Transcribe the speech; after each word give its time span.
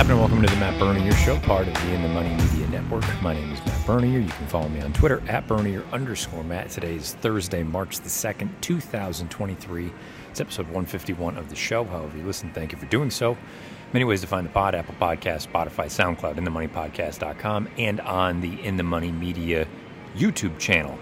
happening? 0.00 0.18
Welcome 0.18 0.40
to 0.40 0.48
the 0.48 0.56
Matt 0.56 0.80
Bernier 0.80 1.12
Show, 1.12 1.38
part 1.40 1.68
of 1.68 1.74
the 1.74 1.92
In 1.92 2.00
the 2.00 2.08
Money 2.08 2.30
Media 2.30 2.66
Network. 2.68 3.04
My 3.20 3.34
name 3.34 3.52
is 3.52 3.58
Matt 3.66 3.86
Bernier. 3.86 4.18
You 4.18 4.30
can 4.30 4.46
follow 4.46 4.66
me 4.70 4.80
on 4.80 4.94
Twitter 4.94 5.22
at 5.28 5.46
Bernier 5.46 5.84
underscore 5.92 6.42
Matt. 6.42 6.70
Today 6.70 6.94
is 6.94 7.12
Thursday, 7.16 7.62
March 7.62 7.98
the 7.98 8.08
2nd, 8.08 8.48
2023. 8.62 9.92
It's 10.30 10.40
episode 10.40 10.64
151 10.68 11.36
of 11.36 11.50
the 11.50 11.54
show. 11.54 11.84
However, 11.84 12.16
you 12.16 12.24
listen, 12.24 12.50
thank 12.54 12.72
you 12.72 12.78
for 12.78 12.86
doing 12.86 13.10
so. 13.10 13.36
Many 13.92 14.06
ways 14.06 14.22
to 14.22 14.26
find 14.26 14.46
the 14.46 14.50
pod 14.50 14.74
Apple 14.74 14.94
Podcast, 14.98 15.46
Spotify, 15.46 15.84
SoundCloud, 15.90 16.36
InTheMoneyPodcast.com, 16.36 17.68
and 17.76 18.00
on 18.00 18.40
the 18.40 18.58
In 18.62 18.78
the 18.78 18.82
Money 18.82 19.12
Media 19.12 19.68
YouTube 20.16 20.58
channel. 20.58 20.98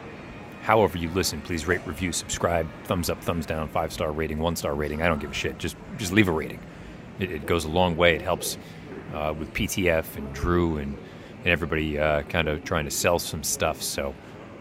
However, 0.63 0.99
you 0.99 1.09
listen, 1.11 1.41
please 1.41 1.69
rate, 1.69 1.87
review, 1.87 2.11
subscribe, 2.11 2.67
thumbs 2.83 3.11
up, 3.11 3.23
thumbs 3.23 3.47
down, 3.47 3.69
five 3.69 3.93
star 3.93 4.11
rating, 4.11 4.41
one 4.41 4.57
star 4.57 4.75
rating. 4.75 5.03
I 5.03 5.07
don't 5.07 5.21
give 5.21 5.31
a 5.31 5.35
shit. 5.35 5.57
Just, 5.59 5.77
just 5.99 6.13
leave 6.13 6.27
a 6.27 6.33
rating. 6.33 6.59
It, 7.21 7.31
it 7.31 7.47
goes 7.47 7.65
a 7.65 7.69
long 7.69 7.97
way. 7.97 8.17
It 8.17 8.23
helps 8.23 8.59
uh, 9.15 9.35
with 9.39 9.53
PTF 9.55 10.17
and 10.17 10.33
Drew 10.33 10.79
and, 10.79 10.97
and 11.39 11.47
everybody 11.47 11.99
uh, 11.99 12.23
kind 12.23 12.49
of 12.49 12.65
trying 12.65 12.85
to 12.85 12.91
sell 12.91 13.19
some 13.19 13.43
stuff. 13.43 13.83
So 13.83 14.15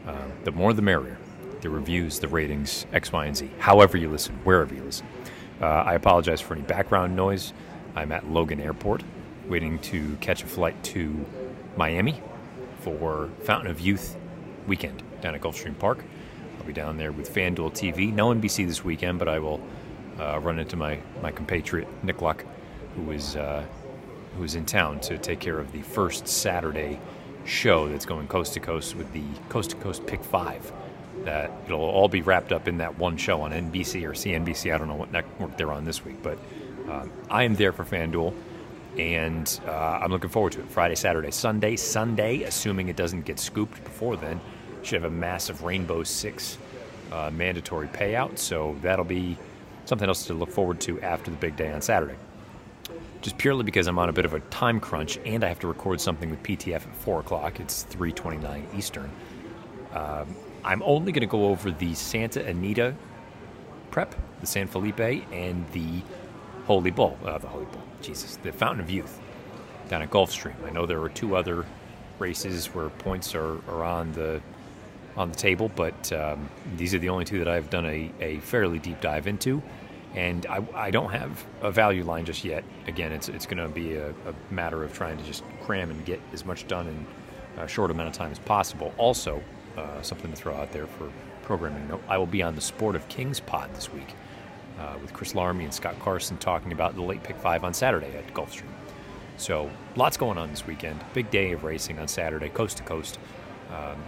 uh, 0.08 0.16
the 0.44 0.52
more 0.52 0.74
the 0.74 0.82
merrier. 0.82 1.18
The 1.62 1.70
reviews, 1.70 2.20
the 2.20 2.28
ratings, 2.28 2.86
X, 2.94 3.12
Y, 3.12 3.26
and 3.26 3.36
Z. 3.36 3.50
However 3.58 3.98
you 3.98 4.10
listen, 4.10 4.36
wherever 4.44 4.74
you 4.74 4.84
listen. 4.84 5.08
Uh, 5.60 5.66
I 5.66 5.96
apologize 5.96 6.40
for 6.40 6.54
any 6.54 6.62
background 6.62 7.16
noise. 7.16 7.52
I'm 7.96 8.12
at 8.12 8.30
Logan 8.30 8.60
Airport, 8.60 9.02
waiting 9.48 9.80
to 9.80 10.16
catch 10.22 10.44
a 10.44 10.46
flight 10.46 10.82
to 10.84 11.26
Miami 11.76 12.22
for 12.82 13.30
Fountain 13.44 13.72
of 13.72 13.80
Youth 13.80 14.16
weekend 14.68 15.02
down 15.22 15.34
at 15.34 15.42
Gulfstream 15.42 15.78
Park. 15.80 16.04
I'll 16.60 16.66
be 16.66 16.74
down 16.74 16.98
there 16.98 17.12
with 17.12 17.34
FanDuel 17.34 17.72
TV. 17.72 18.14
No 18.14 18.34
NBC 18.34 18.68
this 18.68 18.84
weekend, 18.84 19.18
but 19.18 19.28
I 19.28 19.40
will 19.40 19.60
uh, 20.20 20.40
run 20.40 20.60
into 20.60 20.76
my, 20.76 21.00
my 21.24 21.32
compatriot 21.32 21.88
Nick 22.04 22.22
Luck, 22.22 22.46
who 22.96 23.12
is 23.12 23.36
uh, 23.36 23.66
who 24.38 24.44
is 24.44 24.56
in 24.56 24.66
town 24.66 25.00
to 25.02 25.18
take 25.18 25.40
care 25.40 25.60
of 25.60 25.72
the 25.72 25.82
first 25.82 26.28
Saturday 26.28 27.00
show 27.46 27.88
that's 27.90 28.06
going 28.06 28.28
coast 28.28 28.54
to 28.54 28.60
coast 28.60 28.96
with 28.96 29.12
the 29.14 29.24
Coast 29.50 29.72
to 29.72 29.76
Coast 29.78 30.06
Pick 30.06 30.24
Five. 30.24 30.72
That 31.24 31.52
it'll 31.66 31.82
all 31.82 32.08
be 32.08 32.22
wrapped 32.22 32.52
up 32.52 32.68
in 32.68 32.78
that 32.78 32.98
one 32.98 33.18
show 33.18 33.42
on 33.42 33.52
NBC 33.52 34.04
or 34.04 34.12
CNBC. 34.12 34.74
I 34.74 34.78
don't 34.78 34.88
know 34.88 34.96
what 34.96 35.12
network 35.12 35.58
they're 35.58 35.72
on 35.72 35.84
this 35.84 36.06
week, 36.06 36.22
but 36.22 36.38
um, 36.90 37.12
I 37.30 37.44
am 37.44 37.56
there 37.56 37.74
for 37.74 37.84
FanDuel, 37.84 38.34
and 38.98 39.60
uh, 39.66 39.72
I'm 39.72 40.12
looking 40.12 40.30
forward 40.30 40.54
to 40.54 40.60
it. 40.60 40.70
Friday, 40.70 40.96
Saturday, 40.96 41.32
Sunday. 41.32 41.76
Sunday, 41.76 42.44
assuming 42.44 42.88
it 42.88 42.96
doesn't 42.96 43.26
get 43.26 43.40
scooped 43.40 43.84
before 43.84 44.16
then, 44.16 44.40
should 44.84 45.02
have 45.02 45.12
a 45.12 45.16
massive 45.16 45.64
Rainbow 45.64 46.04
Six 46.04 46.58
uh, 47.12 47.32
mandatory 47.34 47.88
payout. 47.88 48.38
So 48.38 48.78
that'll 48.82 49.06
be 49.06 49.38
something 49.86 50.08
else 50.08 50.28
to 50.28 50.34
look 50.34 50.52
forward 50.52 50.80
to 50.82 51.02
after 51.02 51.32
the 51.32 51.38
big 51.38 51.56
day 51.56 51.72
on 51.72 51.82
Saturday. 51.82 52.16
Just 53.28 53.40
purely 53.40 53.64
because 53.64 53.88
I'm 53.88 54.00
on 54.00 54.08
a 54.08 54.14
bit 54.14 54.24
of 54.24 54.34
a 54.34 54.40
time 54.40 54.80
crunch 54.80 55.20
and 55.26 55.44
I 55.44 55.50
have 55.50 55.60
to 55.60 55.68
record 55.68 56.00
something 56.00 56.30
with 56.30 56.42
PTF 56.44 56.76
at 56.76 56.96
4 56.96 57.20
o'clock. 57.20 57.60
It's 57.60 57.84
3.29 57.90 58.74
Eastern. 58.74 59.12
Um, 59.94 60.34
I'm 60.64 60.82
only 60.84 61.12
going 61.12 61.28
to 61.28 61.28
go 61.28 61.48
over 61.48 61.70
the 61.70 61.94
Santa 61.94 62.46
Anita 62.46 62.96
prep, 63.92 64.16
the 64.40 64.48
San 64.48 64.66
Felipe, 64.66 65.02
and 65.34 65.70
the 65.74 66.02
Holy 66.68 66.90
Bull. 66.90 67.18
Uh, 67.26 67.38
the 67.38 67.50
Holy 67.50 67.66
Bull, 67.66 67.82
Jesus. 68.02 68.38
The 68.38 68.54
Fountain 68.54 68.80
of 68.80 68.90
Youth 68.90 69.20
down 69.90 70.02
at 70.02 70.10
Gulfstream. 70.10 70.56
I 70.66 70.70
know 70.70 70.86
there 70.86 71.02
are 71.02 71.10
two 71.10 71.36
other 71.36 71.66
races 72.20 72.68
where 72.68 72.88
points 72.88 73.36
are, 73.36 73.58
are 73.68 73.84
on 73.84 74.14
the 74.14 74.42
on 75.18 75.32
the 75.32 75.36
table, 75.36 75.70
but 75.76 76.14
um, 76.14 76.50
these 76.78 76.94
are 76.94 77.00
the 77.00 77.10
only 77.10 77.26
two 77.26 77.40
that 77.40 77.50
I've 77.50 77.70
done 77.70 77.88
a, 77.88 78.10
a 78.22 78.40
fairly 78.40 78.80
deep 78.80 79.02
dive 79.02 79.28
into. 79.28 79.62
And 80.16 80.46
I, 80.48 80.66
I, 80.74 80.92
don't 80.92 81.12
have 81.12 81.46
a 81.62 81.72
value 81.72 82.04
line 82.04 82.26
just 82.26 82.44
yet. 82.44 82.64
Again, 82.88 83.12
it's, 83.12 83.30
it's 83.30 83.46
going 83.46 83.58
to 83.58 83.68
be 83.68 83.96
a, 83.96 84.10
a, 84.10 84.34
matter 84.50 84.84
of 84.84 84.94
trying 84.94 85.18
to 85.18 85.24
just 85.24 85.44
cram 85.62 85.92
and 85.92 86.04
get 86.06 86.20
as 86.34 86.46
much 86.46 86.68
done 86.68 86.88
in 86.88 87.06
a 87.62 87.68
short 87.68 87.92
amount 87.92 88.10
of 88.10 88.16
time 88.16 88.32
as 88.32 88.40
possible. 88.40 88.94
Also, 88.98 89.44
uh, 89.78 90.02
something 90.02 90.32
to 90.32 90.38
throw 90.38 90.56
out 90.56 90.72
there 90.72 90.88
for 90.88 91.12
programming 91.44 91.90
I 92.10 92.18
will 92.18 92.26
be 92.26 92.44
on 92.44 92.56
the 92.56 92.62
Sport 92.62 92.96
of 92.96 93.08
Kings 93.08 93.40
pod 93.40 93.74
this 93.74 93.92
week 93.94 94.16
uh, 94.80 94.96
with 95.02 95.14
Chris 95.14 95.34
Larmy 95.34 95.64
and 95.64 95.74
Scott 95.74 95.98
Carson 96.00 96.38
talking 96.38 96.72
about 96.72 96.96
the 96.96 97.02
late 97.02 97.24
pick 97.24 97.38
five 97.38 97.64
on 97.64 97.74
Saturday 97.74 98.16
at 98.18 98.34
Gulfstream. 98.34 98.72
So, 99.38 99.70
lots 99.96 100.18
going 100.18 100.38
on 100.38 100.50
this 100.50 100.66
weekend. 100.66 101.00
Big 101.14 101.30
day 101.30 101.52
of 101.52 101.64
racing 101.64 102.00
on 102.00 102.08
Saturday, 102.08 102.50
coast 102.50 102.78
to 102.78 102.84
coast. 102.84 103.20
Um, 103.72 104.04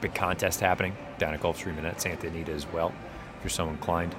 big 0.00 0.14
contest 0.14 0.60
happening 0.60 0.96
down 1.18 1.34
at 1.34 1.40
Gulfstream 1.40 1.78
and 1.78 1.86
at 1.86 2.00
Santa 2.00 2.26
Anita 2.26 2.52
as 2.52 2.66
well, 2.72 2.92
if 3.38 3.44
you're 3.44 3.50
so 3.50 3.68
inclined. 3.68 4.14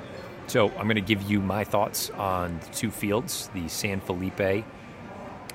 So 0.47 0.69
I'm 0.69 0.85
going 0.85 0.95
to 0.95 1.01
give 1.01 1.23
you 1.23 1.41
my 1.41 1.65
thoughts 1.65 2.09
on 2.11 2.57
the 2.59 2.67
two 2.67 2.89
fields, 2.89 3.49
the 3.53 3.67
San 3.67 3.99
Felipe 3.99 4.63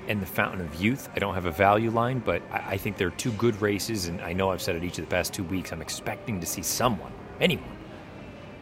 and 0.07 0.21
the 0.21 0.27
Fountain 0.27 0.61
of 0.61 0.75
Youth. 0.75 1.09
I 1.17 1.19
don't 1.19 1.35
have 1.35 1.47
a 1.47 1.51
value 1.51 1.91
line, 1.91 2.19
but 2.19 2.43
I 2.53 2.77
think 2.77 2.99
they're 2.99 3.11
two 3.11 3.33
good 3.33 3.61
races, 3.63 4.09
and 4.09 4.21
I 4.21 4.35
know 4.35 4.51
I've 4.51 4.61
said 4.61 4.77
it 4.77 4.85
each 4.85 4.99
of 4.99 5.05
the 5.07 5.11
past 5.11 5.33
two 5.33 5.45
weeks. 5.45 5.73
I'm 5.73 5.81
expecting 5.81 6.41
to 6.41 6.47
see 6.47 6.63
someone, 6.63 7.13
anyone, 7.41 7.77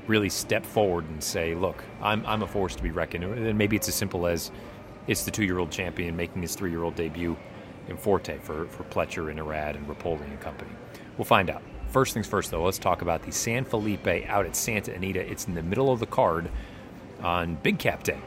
really 0.07 0.29
step 0.29 0.65
forward 0.65 1.09
and 1.09 1.23
say, 1.23 1.55
"Look, 1.55 1.83
I'm 2.01 2.25
I'm 2.27 2.43
a 2.43 2.47
force 2.47 2.77
to 2.77 2.83
be 2.83 2.91
reckoned." 2.91 3.29
with. 3.29 3.39
And 3.39 3.59
maybe 3.59 3.75
it's 3.75 3.89
as 3.89 3.95
simple 3.97 4.27
as 4.27 4.53
it's 5.09 5.25
the 5.25 5.31
two-year-old 5.33 5.73
champion 5.73 6.15
making 6.17 6.43
his 6.43 6.55
three-year-old 6.55 6.95
debut 6.95 7.37
in 7.89 7.97
Forte 7.97 8.39
for 8.39 8.67
for 8.67 8.85
Pletcher 8.85 9.31
and 9.31 9.41
Irad 9.41 9.77
and 9.77 9.89
Repole 9.89 10.21
and 10.23 10.41
company. 10.41 10.71
We'll 11.17 11.25
find 11.25 11.51
out. 11.51 11.63
First 11.91 12.15
things 12.15 12.29
first, 12.29 12.53
though, 12.53 12.63
let's 12.63 12.79
talk 12.79 13.03
about 13.03 13.25
the 13.25 13.33
San 13.33 13.65
Felipe 13.65 14.07
out 14.29 14.47
at 14.47 14.55
Santa 14.55 14.95
Anita. 14.95 15.29
It's 15.29 15.49
in 15.49 15.55
the 15.55 15.63
middle 15.63 15.91
of 15.91 15.99
the 15.99 16.07
card 16.07 16.49
on 17.21 17.57
Big 17.57 17.81
Cap 17.81 18.05
Day 18.05 18.21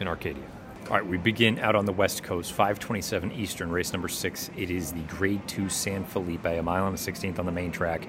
in 0.00 0.08
Arcadia. 0.08 0.42
All 0.86 0.96
right, 0.96 1.06
we 1.06 1.16
begin 1.16 1.60
out 1.60 1.76
on 1.76 1.84
the 1.84 1.92
West 1.92 2.24
Coast, 2.24 2.50
527 2.50 3.30
Eastern, 3.32 3.70
race 3.70 3.92
number 3.92 4.08
six. 4.08 4.50
It 4.56 4.68
is 4.68 4.92
the 4.92 5.02
Grade 5.02 5.46
2 5.46 5.68
San 5.68 6.04
Felipe, 6.04 6.44
a 6.44 6.60
mile 6.60 6.88
and 6.88 6.96
a 6.96 6.98
16th 6.98 7.38
on 7.38 7.46
the 7.46 7.52
main 7.52 7.70
track. 7.70 8.08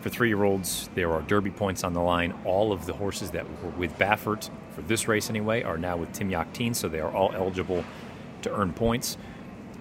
For 0.00 0.10
three 0.10 0.28
year 0.28 0.44
olds, 0.44 0.88
there 0.94 1.10
are 1.10 1.22
Derby 1.22 1.50
points 1.50 1.82
on 1.82 1.92
the 1.92 2.00
line. 2.00 2.34
All 2.44 2.70
of 2.72 2.86
the 2.86 2.92
horses 2.92 3.32
that 3.32 3.44
were 3.64 3.70
with 3.70 3.98
Baffert 3.98 4.48
for 4.76 4.82
this 4.82 5.08
race 5.08 5.28
anyway 5.28 5.64
are 5.64 5.76
now 5.76 5.96
with 5.96 6.12
Tim 6.12 6.30
Yakteen, 6.30 6.76
so 6.76 6.88
they 6.88 7.00
are 7.00 7.10
all 7.10 7.32
eligible 7.34 7.84
to 8.42 8.54
earn 8.54 8.72
points. 8.74 9.16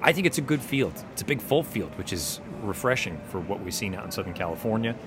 I 0.06 0.12
think 0.12 0.28
it's 0.28 0.38
a 0.38 0.42
good 0.42 0.62
field. 0.62 0.94
It's 1.14 1.22
a 1.22 1.26
big 1.26 1.40
full 1.40 1.64
field, 1.64 1.98
which 1.98 2.12
is 2.12 2.42
refreshing 2.62 3.18
for 3.30 3.40
what 3.40 3.62
we've 3.62 3.74
seen 3.74 3.96
out 3.96 4.04
in 4.04 4.12
Southern 4.12 4.34
California. 4.34 4.98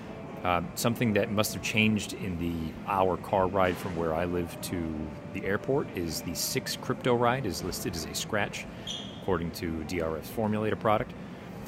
Uh, 0.42 0.62
something 0.74 1.12
that 1.12 1.30
must 1.30 1.52
have 1.52 1.62
changed 1.62 2.14
in 2.14 2.38
the 2.38 2.72
hour 2.90 3.18
car 3.18 3.46
ride 3.46 3.76
from 3.76 3.94
where 3.94 4.14
I 4.14 4.24
live 4.24 4.58
to 4.62 4.94
the 5.34 5.44
airport 5.44 5.86
is 5.94 6.22
the 6.22 6.34
six 6.34 6.76
crypto 6.76 7.14
ride 7.14 7.44
is 7.44 7.62
listed 7.62 7.94
as 7.94 8.06
a 8.06 8.14
scratch, 8.14 8.64
according 9.20 9.50
to 9.52 9.84
DRF's 9.86 10.30
formulator 10.30 10.80
product. 10.80 11.12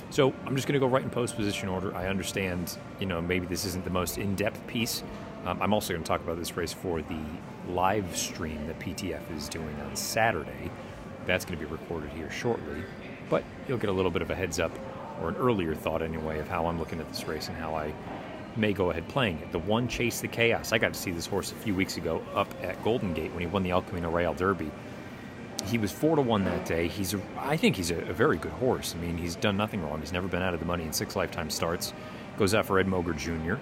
So 0.08 0.32
I'm 0.46 0.56
just 0.56 0.66
going 0.66 0.80
to 0.80 0.80
go 0.80 0.86
right 0.86 1.02
in 1.02 1.10
post 1.10 1.36
position 1.36 1.68
order. 1.68 1.94
I 1.94 2.06
understand, 2.06 2.78
you 2.98 3.04
know, 3.04 3.20
maybe 3.20 3.46
this 3.46 3.66
isn't 3.66 3.84
the 3.84 3.90
most 3.90 4.16
in-depth 4.16 4.66
piece. 4.66 5.02
Um, 5.44 5.60
I'm 5.60 5.74
also 5.74 5.92
going 5.92 6.02
to 6.02 6.08
talk 6.08 6.22
about 6.22 6.38
this 6.38 6.56
race 6.56 6.72
for 6.72 7.02
the 7.02 7.20
live 7.68 8.16
stream 8.16 8.66
that 8.68 8.78
PTF 8.78 9.36
is 9.36 9.50
doing 9.50 9.78
on 9.82 9.94
Saturday. 9.96 10.70
That's 11.26 11.44
going 11.44 11.58
to 11.58 11.66
be 11.66 11.70
recorded 11.70 12.08
here 12.10 12.30
shortly 12.30 12.84
but 13.28 13.44
you'll 13.66 13.78
get 13.78 13.90
a 13.90 13.92
little 13.92 14.10
bit 14.10 14.22
of 14.22 14.30
a 14.30 14.34
heads 14.34 14.58
up 14.58 14.72
or 15.20 15.28
an 15.28 15.36
earlier 15.36 15.74
thought 15.74 16.02
anyway 16.02 16.38
of 16.38 16.48
how 16.48 16.66
I'm 16.66 16.78
looking 16.78 17.00
at 17.00 17.08
this 17.08 17.26
race 17.26 17.48
and 17.48 17.56
how 17.56 17.74
I 17.74 17.92
may 18.56 18.72
go 18.72 18.90
ahead 18.90 19.08
playing 19.08 19.38
it. 19.38 19.52
The 19.52 19.58
one 19.58 19.88
Chase 19.88 20.20
the 20.20 20.28
Chaos. 20.28 20.72
I 20.72 20.78
got 20.78 20.94
to 20.94 20.98
see 20.98 21.10
this 21.10 21.26
horse 21.26 21.52
a 21.52 21.54
few 21.54 21.74
weeks 21.74 21.96
ago 21.96 22.22
up 22.34 22.52
at 22.62 22.82
Golden 22.82 23.14
Gate 23.14 23.32
when 23.32 23.40
he 23.40 23.46
won 23.46 23.62
the 23.62 23.70
El 23.70 23.82
Camino 23.82 24.10
Real 24.10 24.34
Derby. 24.34 24.70
He 25.66 25.78
was 25.78 25.92
four 25.92 26.16
to 26.16 26.22
one 26.22 26.44
that 26.44 26.64
day. 26.64 26.88
He's, 26.88 27.14
a, 27.14 27.20
I 27.36 27.56
think, 27.56 27.76
he's 27.76 27.90
a, 27.90 27.98
a, 27.98 28.12
very 28.12 28.36
good 28.36 28.52
horse. 28.52 28.94
I 28.96 29.00
mean, 29.00 29.18
he's 29.18 29.36
done 29.36 29.56
nothing 29.56 29.82
wrong. 29.82 30.00
He's 30.00 30.12
never 30.12 30.28
been 30.28 30.42
out 30.42 30.54
of 30.54 30.60
the 30.60 30.66
money 30.66 30.84
in 30.84 30.92
six 30.92 31.16
lifetime 31.16 31.50
starts. 31.50 31.92
Goes 32.38 32.54
out 32.54 32.64
for 32.64 32.78
Ed 32.78 32.86
Moger 32.86 33.16
Jr. 33.16 33.60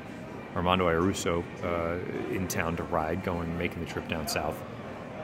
Armando 0.55 0.89
Ayuso 0.89 1.43
uh, 1.65 2.35
in 2.35 2.49
town 2.49 2.77
to 2.77 2.83
ride, 2.85 3.25
going 3.25 3.57
making 3.59 3.81
the 3.81 3.87
trip 3.91 4.09
down 4.09 4.29
south. 4.29 4.63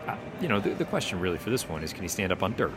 Uh, 0.07 0.17
you 0.41 0.49
know, 0.49 0.61
the, 0.61 0.71
the 0.71 0.85
question 0.85 1.21
really 1.21 1.39
for 1.39 1.51
this 1.51 1.69
one 1.69 1.85
is, 1.85 1.93
can 1.93 2.03
he 2.03 2.09
stand 2.09 2.33
up 2.33 2.43
on 2.43 2.55
dirt? 2.55 2.73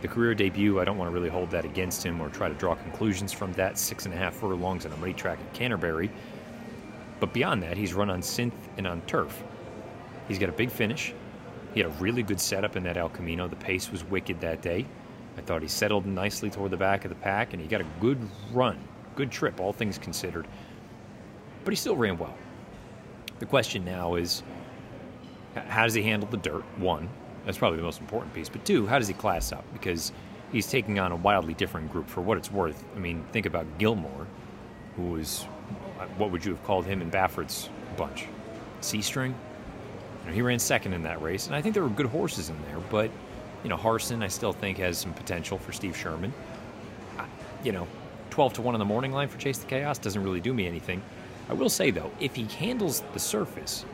The 0.00 0.08
career 0.08 0.34
debut, 0.34 0.80
I 0.80 0.84
don't 0.84 0.96
want 0.96 1.10
to 1.10 1.14
really 1.14 1.28
hold 1.28 1.50
that 1.50 1.64
against 1.64 2.04
him 2.04 2.20
or 2.20 2.28
try 2.28 2.48
to 2.48 2.54
draw 2.54 2.74
conclusions 2.74 3.32
from 3.32 3.52
that. 3.54 3.78
Six 3.78 4.06
and 4.06 4.14
a 4.14 4.16
half 4.16 4.34
furlongs 4.34 4.86
on 4.86 4.92
a 4.92 4.96
money 4.96 5.12
track 5.12 5.38
at 5.40 5.52
Canterbury. 5.54 6.10
But 7.20 7.32
beyond 7.32 7.62
that, 7.64 7.76
he's 7.76 7.94
run 7.94 8.10
on 8.10 8.20
synth 8.20 8.52
and 8.76 8.86
on 8.86 9.00
turf. 9.02 9.42
He's 10.28 10.38
got 10.38 10.48
a 10.48 10.52
big 10.52 10.70
finish. 10.70 11.14
He 11.74 11.80
had 11.80 11.90
a 11.90 11.94
really 11.94 12.22
good 12.22 12.40
setup 12.40 12.76
in 12.76 12.84
that 12.84 12.96
El 12.96 13.08
Camino. 13.08 13.48
The 13.48 13.56
pace 13.56 13.90
was 13.90 14.04
wicked 14.04 14.40
that 14.40 14.62
day. 14.62 14.86
I 15.36 15.40
thought 15.40 15.62
he 15.62 15.68
settled 15.68 16.06
nicely 16.06 16.50
toward 16.50 16.70
the 16.70 16.76
back 16.76 17.04
of 17.04 17.10
the 17.10 17.16
pack, 17.16 17.52
and 17.52 17.62
he 17.62 17.68
got 17.68 17.80
a 17.80 17.86
good 18.00 18.18
run, 18.52 18.78
good 19.16 19.30
trip, 19.30 19.60
all 19.60 19.72
things 19.72 19.98
considered. 19.98 20.46
But 21.64 21.72
he 21.72 21.76
still 21.76 21.96
ran 21.96 22.18
well. 22.18 22.34
The 23.38 23.46
question 23.46 23.84
now 23.84 24.14
is 24.14 24.42
how 25.54 25.84
does 25.84 25.94
he 25.94 26.02
handle 26.02 26.28
the 26.28 26.36
dirt? 26.36 26.64
One. 26.78 27.08
That's 27.48 27.56
probably 27.56 27.78
the 27.78 27.84
most 27.84 27.98
important 27.98 28.34
piece. 28.34 28.50
But 28.50 28.66
two, 28.66 28.86
how 28.86 28.98
does 28.98 29.08
he 29.08 29.14
class 29.14 29.52
up? 29.52 29.64
Because 29.72 30.12
he's 30.52 30.66
taking 30.66 30.98
on 30.98 31.12
a 31.12 31.16
wildly 31.16 31.54
different 31.54 31.90
group 31.90 32.06
for 32.06 32.20
what 32.20 32.36
it's 32.36 32.52
worth. 32.52 32.84
I 32.94 32.98
mean, 32.98 33.24
think 33.32 33.46
about 33.46 33.66
Gilmore, 33.78 34.26
who 34.96 35.12
was, 35.12 35.46
uh, 35.98 36.04
what 36.18 36.30
would 36.30 36.44
you 36.44 36.52
have 36.52 36.62
called 36.64 36.84
him 36.84 37.00
in 37.00 37.08
Baffert's 37.08 37.70
bunch? 37.96 38.26
C 38.82 39.00
string? 39.00 39.34
You 40.20 40.28
know, 40.28 40.34
he 40.34 40.42
ran 40.42 40.58
second 40.58 40.92
in 40.92 41.02
that 41.04 41.22
race, 41.22 41.46
and 41.46 41.56
I 41.56 41.62
think 41.62 41.72
there 41.72 41.82
were 41.82 41.88
good 41.88 42.04
horses 42.04 42.50
in 42.50 42.62
there, 42.64 42.80
but 42.90 43.10
You 43.62 43.70
know, 43.70 43.76
Harson, 43.76 44.22
I 44.22 44.28
still 44.28 44.52
think 44.52 44.78
has 44.78 44.98
some 44.98 45.12
potential 45.12 45.58
for 45.58 45.72
Steve 45.72 45.96
Sherman. 45.96 46.32
I, 47.18 47.24
you 47.64 47.72
know, 47.72 47.88
12 48.30 48.54
to 48.54 48.62
1 48.62 48.74
on 48.74 48.78
the 48.78 48.84
morning 48.84 49.12
line 49.12 49.28
for 49.28 49.38
Chase 49.38 49.58
the 49.58 49.66
Chaos 49.66 49.98
doesn't 49.98 50.22
really 50.22 50.40
do 50.40 50.54
me 50.54 50.66
anything. 50.66 51.02
I 51.48 51.54
will 51.54 51.68
say, 51.68 51.90
though, 51.90 52.10
if 52.20 52.36
he 52.36 52.44
handles 52.44 53.02
the 53.12 53.18
surface, 53.18 53.84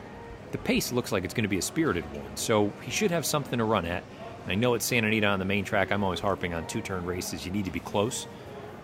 the 0.51 0.57
pace 0.59 0.91
looks 0.91 1.11
like 1.11 1.23
it's 1.23 1.33
going 1.33 1.43
to 1.43 1.49
be 1.49 1.57
a 1.57 1.61
spirited 1.61 2.03
one. 2.13 2.35
So 2.35 2.71
he 2.81 2.91
should 2.91 3.11
have 3.11 3.25
something 3.25 3.59
to 3.59 3.65
run 3.65 3.85
at. 3.85 4.03
And 4.43 4.51
I 4.51 4.55
know 4.55 4.73
it's 4.75 4.85
Santa 4.85 5.07
Anita 5.07 5.27
on 5.27 5.39
the 5.39 5.45
main 5.45 5.65
track. 5.65 5.91
I'm 5.91 6.03
always 6.03 6.19
harping 6.19 6.53
on 6.53 6.67
two 6.67 6.81
turn 6.81 7.05
races. 7.05 7.45
You 7.45 7.51
need 7.51 7.65
to 7.65 7.71
be 7.71 7.79
close. 7.79 8.27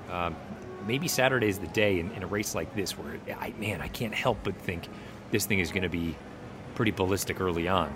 Um, 0.09 0.35
maybe 0.85 1.07
Saturday's 1.07 1.59
the 1.59 1.67
day 1.67 1.99
in, 1.99 2.11
in, 2.11 2.23
a 2.23 2.27
race 2.27 2.55
like 2.55 2.73
this 2.75 2.97
where, 2.97 3.17
I, 3.39 3.53
man, 3.59 3.81
I 3.81 3.87
can't 3.87 4.13
help 4.13 4.39
but 4.43 4.55
think 4.57 4.87
this 5.29 5.45
thing 5.45 5.59
is 5.59 5.71
going 5.71 5.83
to 5.83 5.89
be 5.89 6.15
pretty 6.75 6.91
ballistic 6.91 7.39
early 7.39 7.67
on. 7.67 7.95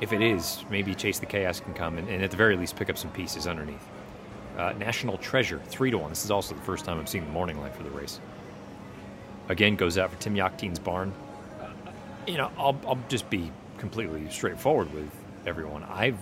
If 0.00 0.12
it 0.12 0.22
is, 0.22 0.64
maybe 0.70 0.94
Chase 0.94 1.18
the 1.18 1.26
Chaos 1.26 1.60
can 1.60 1.74
come 1.74 1.98
and, 1.98 2.08
and 2.08 2.22
at 2.22 2.30
the 2.30 2.36
very 2.36 2.56
least 2.56 2.76
pick 2.76 2.90
up 2.90 2.98
some 2.98 3.10
pieces 3.12 3.46
underneath. 3.46 3.86
Uh, 4.58 4.72
National 4.78 5.16
Treasure, 5.18 5.60
3 5.66 5.90
to 5.92 5.98
1. 5.98 6.10
This 6.10 6.24
is 6.24 6.30
also 6.30 6.54
the 6.54 6.60
first 6.62 6.84
time 6.84 6.98
I'm 6.98 7.06
seeing 7.06 7.24
the 7.24 7.30
morning 7.30 7.60
line 7.60 7.72
for 7.72 7.82
the 7.82 7.90
race. 7.90 8.20
Again, 9.48 9.76
goes 9.76 9.98
out 9.98 10.10
for 10.10 10.20
Tim 10.20 10.34
Yakteen's 10.34 10.78
barn. 10.78 11.12
You 12.26 12.36
know, 12.36 12.50
I'll, 12.58 12.78
I'll 12.86 12.98
just 13.08 13.28
be 13.30 13.50
completely 13.78 14.28
straightforward 14.30 14.92
with 14.92 15.10
everyone. 15.46 15.82
I've, 15.84 16.18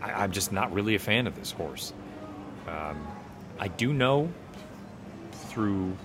I, 0.00 0.24
am 0.24 0.32
just 0.32 0.52
not 0.52 0.72
really 0.72 0.94
a 0.94 0.98
fan 0.98 1.26
of 1.26 1.36
this 1.36 1.52
horse. 1.52 1.92
Um, 2.66 3.06
I 3.58 3.68
do 3.68 3.92
know 3.92 4.28
through 5.32 5.96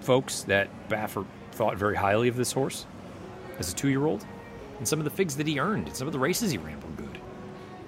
folks 0.00 0.42
that 0.44 0.68
Baffert 0.88 1.26
thought 1.52 1.76
very 1.76 1.96
highly 1.96 2.28
of 2.28 2.36
this 2.36 2.52
horse 2.52 2.86
as 3.58 3.72
a 3.72 3.74
two 3.74 3.88
year 3.88 4.04
old, 4.06 4.24
and 4.78 4.88
some 4.88 4.98
of 4.98 5.04
the 5.04 5.10
figs 5.10 5.36
that 5.36 5.46
he 5.46 5.60
earned, 5.60 5.86
and 5.86 5.96
some 5.96 6.06
of 6.06 6.12
the 6.12 6.18
races 6.18 6.50
he 6.50 6.58
ran 6.58 6.80
were 6.80 7.02
good. 7.02 7.18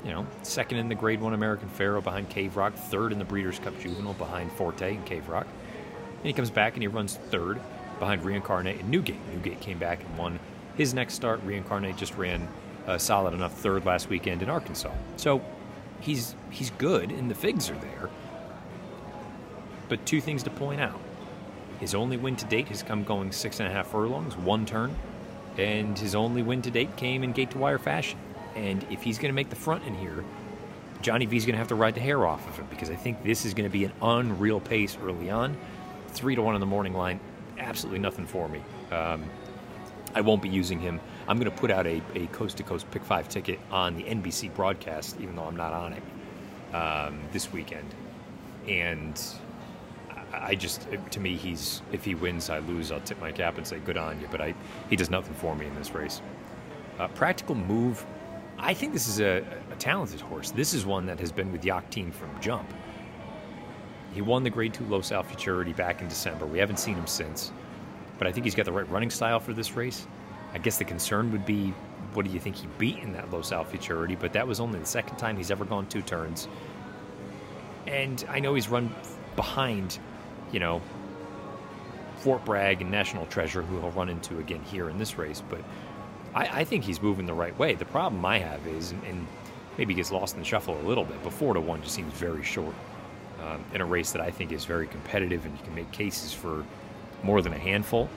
You 0.05 0.13
know, 0.13 0.27
second 0.43 0.79
in 0.79 0.89
the 0.89 0.95
Grade 0.95 1.21
1 1.21 1.35
American 1.35 1.69
Pharoah 1.69 2.03
behind 2.03 2.29
Cave 2.29 2.57
Rock, 2.57 2.75
third 2.75 3.13
in 3.13 3.19
the 3.19 3.25
Breeders' 3.25 3.59
Cup 3.59 3.79
Juvenile 3.81 4.15
behind 4.15 4.53
Forte 4.53 4.95
and 4.95 5.05
Cave 5.05 5.29
Rock. 5.29 5.47
And 5.47 6.27
he 6.27 6.33
comes 6.33 6.51
back 6.51 6.75
and 6.75 6.83
he 6.83 6.87
runs 6.87 7.17
third 7.17 7.61
behind 7.99 8.25
Reincarnate 8.25 8.81
and 8.81 8.91
Newgate. 8.91 9.21
Newgate 9.33 9.61
came 9.61 9.79
back 9.79 10.01
and 10.03 10.19
won 10.19 10.39
his 10.77 10.95
next 10.95 11.15
start. 11.15 11.43
Reincarnate 11.45 11.97
just 11.97 12.17
ran 12.17 12.49
a 12.87 12.99
solid 12.99 13.35
enough 13.35 13.53
third 13.59 13.85
last 13.85 14.09
weekend 14.09 14.43
in 14.43 14.49
Arkansas. 14.49 14.93
So 15.17 15.43
he's 16.01 16.35
he's 16.51 16.71
good, 16.71 17.11
and 17.11 17.31
the 17.31 17.35
figs 17.35 17.71
are 17.71 17.79
there. 17.79 18.11
But 19.89 20.05
two 20.05 20.21
things 20.21 20.43
to 20.45 20.51
point 20.51 20.81
out: 20.81 21.01
his 21.81 21.95
only 21.95 22.17
win 22.17 22.37
to 22.37 22.45
date 22.47 22.69
has 22.69 22.83
come 22.83 23.05
going 23.05 23.33
six 23.33 23.61
and 23.61 23.69
a 23.69 23.73
half 23.73 23.89
furlongs, 23.89 24.37
one 24.37 24.67
turn, 24.67 24.95
and 25.59 25.99
his 25.99 26.15
only 26.15 26.43
win 26.43 26.63
to 26.63 26.71
date 26.71 26.97
came 26.97 27.23
in 27.23 27.33
gate 27.33 27.51
to 27.53 27.59
wire 27.59 27.79
fashion. 27.79 28.19
And 28.55 28.85
if 28.91 29.03
he's 29.03 29.19
going 29.19 29.29
to 29.29 29.35
make 29.35 29.51
the 29.51 29.57
front 29.57 29.85
in 29.85 29.95
here, 29.95 30.25
Johnny 31.03 31.27
V's 31.27 31.45
going 31.45 31.53
to 31.55 31.59
have 31.59 31.69
to 31.69 31.75
ride 31.75 31.95
the 31.95 32.01
hair 32.01 32.27
off 32.27 32.49
of 32.49 32.57
him 32.57 32.67
because 32.71 32.91
I 32.91 32.95
think 32.95 33.23
this 33.23 33.45
is 33.45 33.53
going 33.53 33.69
to 33.69 33.73
be 33.73 33.85
an 33.85 33.93
unreal 34.01 34.61
pace 34.61 34.97
early 35.03 35.31
on. 35.31 35.57
Three 36.09 36.35
to 36.35 36.43
one 36.43 36.55
in 36.55 36.61
the 36.61 36.67
morning 36.67 36.95
line, 36.95 37.21
absolutely 37.59 38.01
nothing 38.01 38.27
for 38.27 38.49
me. 38.49 38.63
Um, 38.91 39.25
I 40.15 40.21
won't 40.21 40.41
be 40.41 40.49
using 40.49 40.81
him. 40.81 41.01
I'm 41.29 41.39
going 41.39 41.51
to 41.51 41.57
put 41.57 41.71
out 41.71 41.87
a, 41.87 42.01
a 42.15 42.27
coast 42.29 42.57
to 42.57 42.63
coast 42.63 42.91
pick 42.91 43.05
five 43.05 43.29
ticket 43.29 43.59
on 43.71 43.97
the 43.97 44.05
NBC 44.05 44.55
broadcast, 44.55 45.17
even 45.21 45.37
though 45.37 45.45
I'm 45.45 45.57
not 45.57 45.73
on 45.73 45.93
it 45.93 46.75
um, 46.75 47.21
this 47.33 47.53
weekend. 47.53 47.95
And 48.67 49.21
I 50.33 50.55
just, 50.55 50.87
to 51.11 51.21
me, 51.21 51.37
he's 51.37 51.83
if 51.93 52.05
he 52.05 52.15
wins, 52.15 52.51
I 52.51 52.59
lose. 52.61 52.93
I'll 52.93 53.01
tip 53.01 53.21
my 53.21 53.33
cap 53.33 53.59
and 53.59 53.67
say 53.67 53.79
good 53.79 53.97
on 53.97 54.21
you. 54.21 54.29
But 54.31 54.41
I, 54.41 54.55
he 54.89 54.97
does 54.97 55.11
nothing 55.11 55.35
for 55.35 55.55
me 55.55 55.67
in 55.67 55.75
this 55.75 55.95
race. 55.95 56.21
Uh, 56.99 57.09
practical 57.09 57.55
move. 57.55 58.05
I 58.59 58.73
think 58.73 58.93
this 58.93 59.07
is 59.07 59.21
a, 59.21 59.45
a, 59.71 59.77
talented 59.77 60.21
horse. 60.21 60.51
This 60.51 60.73
is 60.73 60.87
one 60.87 61.05
that 61.07 61.21
has 61.21 61.31
been 61.31 61.53
with 61.53 61.63
Yakteen 61.63 62.13
from 62.13 62.31
jump. 62.41 62.73
He 64.17 64.23
won 64.23 64.43
the 64.43 64.51
Grade 64.51 64.73
Two 64.73 64.85
Los 64.87 65.13
Al 65.13 65.23
Futurity 65.23 65.75
back 65.75 66.01
in 66.01 66.09
December. 66.09 66.47
We 66.47 66.59
haven't 66.59 66.79
seen 66.79 66.95
him 66.95 67.07
since, 67.07 67.53
but 68.19 68.27
I 68.27 68.33
think 68.33 68.45
he's 68.45 68.55
got 68.55 68.65
the 68.65 68.73
right 68.73 68.91
running 68.91 69.11
style 69.11 69.39
for 69.39 69.53
this 69.53 69.77
race. 69.77 70.07
I 70.55 70.59
guess 70.59 70.79
the 70.79 70.85
concern 70.85 71.31
would 71.33 71.45
be, 71.45 71.75
what 72.15 72.25
do 72.25 72.33
you 72.33 72.41
think 72.41 72.57
he 72.57 72.67
beat 72.79 72.99
in 73.01 73.13
that 73.13 73.31
Los 73.31 73.53
Al 73.53 73.65
Futurity? 73.65 74.17
But 74.17 74.33
that 74.33 74.49
was 74.49 74.59
only 74.59 74.79
the 74.79 74.87
second 74.87 75.19
time 75.19 75.37
he's 75.37 75.51
ever 75.51 75.67
gone 75.67 75.87
two 75.87 76.01
turns. 76.01 76.49
And 77.87 78.25
I 78.31 78.41
know 78.41 78.55
he's 78.55 78.69
run 78.69 78.93
behind 79.37 79.99
you 80.53 80.61
know, 80.61 80.81
Fort 82.17 82.45
Bragg 82.45 82.81
and 82.81 82.91
National 82.91 83.27
Treasure, 83.27 83.63
who 83.63 83.79
he'll 83.81 83.91
run 83.91 84.09
into 84.09 84.39
again 84.39 84.63
here 84.63 84.89
in 84.89 84.99
this 84.99 85.19
race. 85.19 85.43
But 85.49 85.61
I, 86.35 86.61
I 86.61 86.65
think 86.65 86.85
he's 86.85 87.03
moving 87.03 87.27
the 87.27 87.35
right 87.35 87.57
way. 87.59 87.75
The 87.75 87.85
problem 87.85 88.25
I 88.25 88.39
have 88.39 88.67
is, 88.67 88.93
and, 88.93 89.05
and 89.05 89.27
maybe 89.77 89.95
gets 89.95 90.11
lost 90.11 90.35
in 90.35 90.41
the 90.41 90.47
shuffle 90.47 90.81
a 90.81 90.87
little 90.89 91.05
bit, 91.05 91.23
but 91.23 91.33
four 91.33 91.55
to 91.55 91.61
one 91.61 91.83
just 91.83 91.95
seems 91.95 92.13
very 92.15 92.43
short 92.43 92.75
um, 93.43 93.65
in 93.75 93.81
a 93.81 93.85
race 93.85 94.13
that 94.13 94.23
I 94.23 94.31
think 94.31 94.53
is 94.53 94.65
very 94.65 94.87
competitive, 94.87 95.45
and 95.45 95.57
you 95.57 95.65
can 95.65 95.75
make 95.75 95.91
cases 95.93 96.33
for 96.33 96.65
more 97.23 97.43
than 97.43 97.53
a 97.53 97.59
handful. 97.59 98.09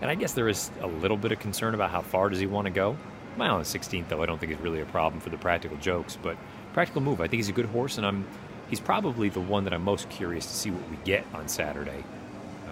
And 0.00 0.10
I 0.10 0.14
guess 0.14 0.32
there 0.32 0.48
is 0.48 0.70
a 0.80 0.86
little 0.86 1.16
bit 1.16 1.32
of 1.32 1.40
concern 1.40 1.74
about 1.74 1.90
how 1.90 2.02
far 2.02 2.28
does 2.28 2.38
he 2.38 2.46
want 2.46 2.66
to 2.66 2.70
go. 2.70 2.96
Mile 3.36 3.56
and 3.56 3.64
16th, 3.64 4.08
though, 4.08 4.22
I 4.22 4.26
don't 4.26 4.38
think 4.38 4.52
is 4.52 4.58
really 4.58 4.80
a 4.80 4.86
problem 4.86 5.20
for 5.20 5.30
the 5.30 5.38
practical 5.38 5.76
jokes. 5.78 6.16
But 6.20 6.36
practical 6.72 7.00
move, 7.00 7.20
I 7.20 7.24
think 7.24 7.38
he's 7.38 7.48
a 7.48 7.52
good 7.52 7.66
horse, 7.66 7.98
and 7.98 8.06
I'm 8.06 8.26
he's 8.68 8.80
probably 8.80 9.28
the 9.28 9.40
one 9.40 9.64
that 9.64 9.72
I'm 9.72 9.82
most 9.82 10.08
curious 10.10 10.46
to 10.46 10.52
see 10.52 10.70
what 10.70 10.88
we 10.90 10.96
get 11.04 11.24
on 11.34 11.48
Saturday. 11.48 12.04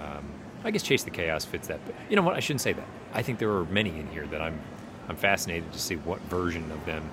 Um, 0.03 0.25
I 0.65 0.71
guess 0.71 0.83
Chase 0.83 1.05
the 1.05 1.11
Chaos 1.11 1.45
fits 1.45 1.69
that, 1.69 1.81
but 1.87 1.95
you 2.11 2.17
know 2.17 2.23
what? 2.23 2.35
I 2.35 2.41
shouldn't 2.41 2.61
say 2.61 2.73
that. 2.73 2.87
I 3.15 3.23
think 3.23 3.39
there 3.39 3.51
are 3.53 3.65
many 3.67 3.91
in 3.99 4.09
here 4.09 4.27
that 4.27 4.41
I'm 4.41 4.61
I'm 5.09 5.17
fascinated 5.17 5.73
to 5.73 5.79
see 5.79 5.97
what 5.97 6.21
version 6.23 6.71
of 6.73 6.85
them 6.85 7.09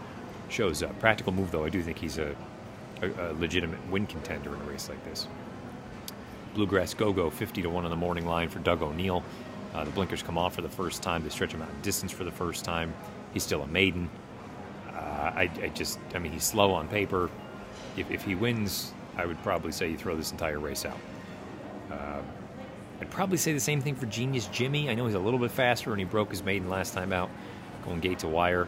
shows 0.50 0.84
up. 0.84 0.98
Practical 1.00 1.34
move, 1.34 1.52
though, 1.52 1.66
I 1.66 1.70
do 1.70 1.82
think 1.82 1.98
he's 1.98 2.18
a, 2.18 2.36
a, 3.02 3.32
a 3.32 3.34
legitimate 3.34 3.80
win 3.90 4.06
contender 4.06 4.54
in 4.56 4.62
a 4.62 4.66
race 4.66 4.90
like 4.90 5.04
this. 5.06 5.28
Bluegrass 6.54 6.94
Go 6.94 7.12
Go, 7.12 7.30
50 7.30 7.64
to 7.64 7.70
1 7.70 7.84
on 7.84 7.90
the 7.90 7.98
morning 7.98 8.26
line 8.26 8.50
for 8.50 8.60
Doug 8.60 8.82
O'Neill. 8.82 9.24
Uh, 9.74 9.84
the 9.84 9.92
blinkers 9.92 10.22
come 10.22 10.38
off 10.38 10.54
for 10.54 10.62
the 10.62 10.70
first 10.70 11.02
time. 11.02 11.24
They 11.24 11.30
stretch 11.30 11.52
him 11.52 11.62
out 11.62 11.70
in 11.70 11.82
distance 11.82 12.12
for 12.12 12.24
the 12.24 12.32
first 12.32 12.64
time. 12.64 12.94
He's 13.34 13.44
still 13.44 13.64
a 13.64 13.68
maiden. 13.68 14.10
Uh, 14.94 15.00
I, 15.36 15.50
I, 15.62 15.68
just, 15.70 15.98
I 16.14 16.20
mean, 16.20 16.32
he's 16.32 16.44
slow 16.44 16.72
on 16.74 16.88
paper 16.88 17.32
if, 17.98 18.10
if 18.12 18.24
he 18.24 18.36
wins, 18.36 18.94
I 19.18 19.26
would 19.26 19.42
probably 19.44 19.72
say 19.72 19.90
you 19.90 19.98
throw 19.98 20.16
this 20.16 20.32
entire 20.32 20.60
race 20.60 20.86
out. 20.86 20.98
Uh, 21.92 22.22
I'd 23.02 23.10
probably 23.10 23.38
say 23.38 23.54
the 23.54 23.60
same 23.60 23.82
thing 23.82 23.96
for 23.96 24.06
Genius 24.06 24.48
Jimmy. 24.48 24.90
I 24.90 24.96
know 24.96 25.06
he's 25.06 25.16
a 25.16 25.20
little 25.20 25.40
bit 25.40 25.52
faster, 25.52 25.92
and 25.92 26.00
he 26.00 26.06
broke 26.06 26.30
his 26.30 26.44
maiden 26.44 26.70
last 26.70 26.94
time 26.94 27.14
out, 27.14 27.30
going 27.86 28.00
gate 28.00 28.20
to 28.20 28.28
wire. 28.28 28.68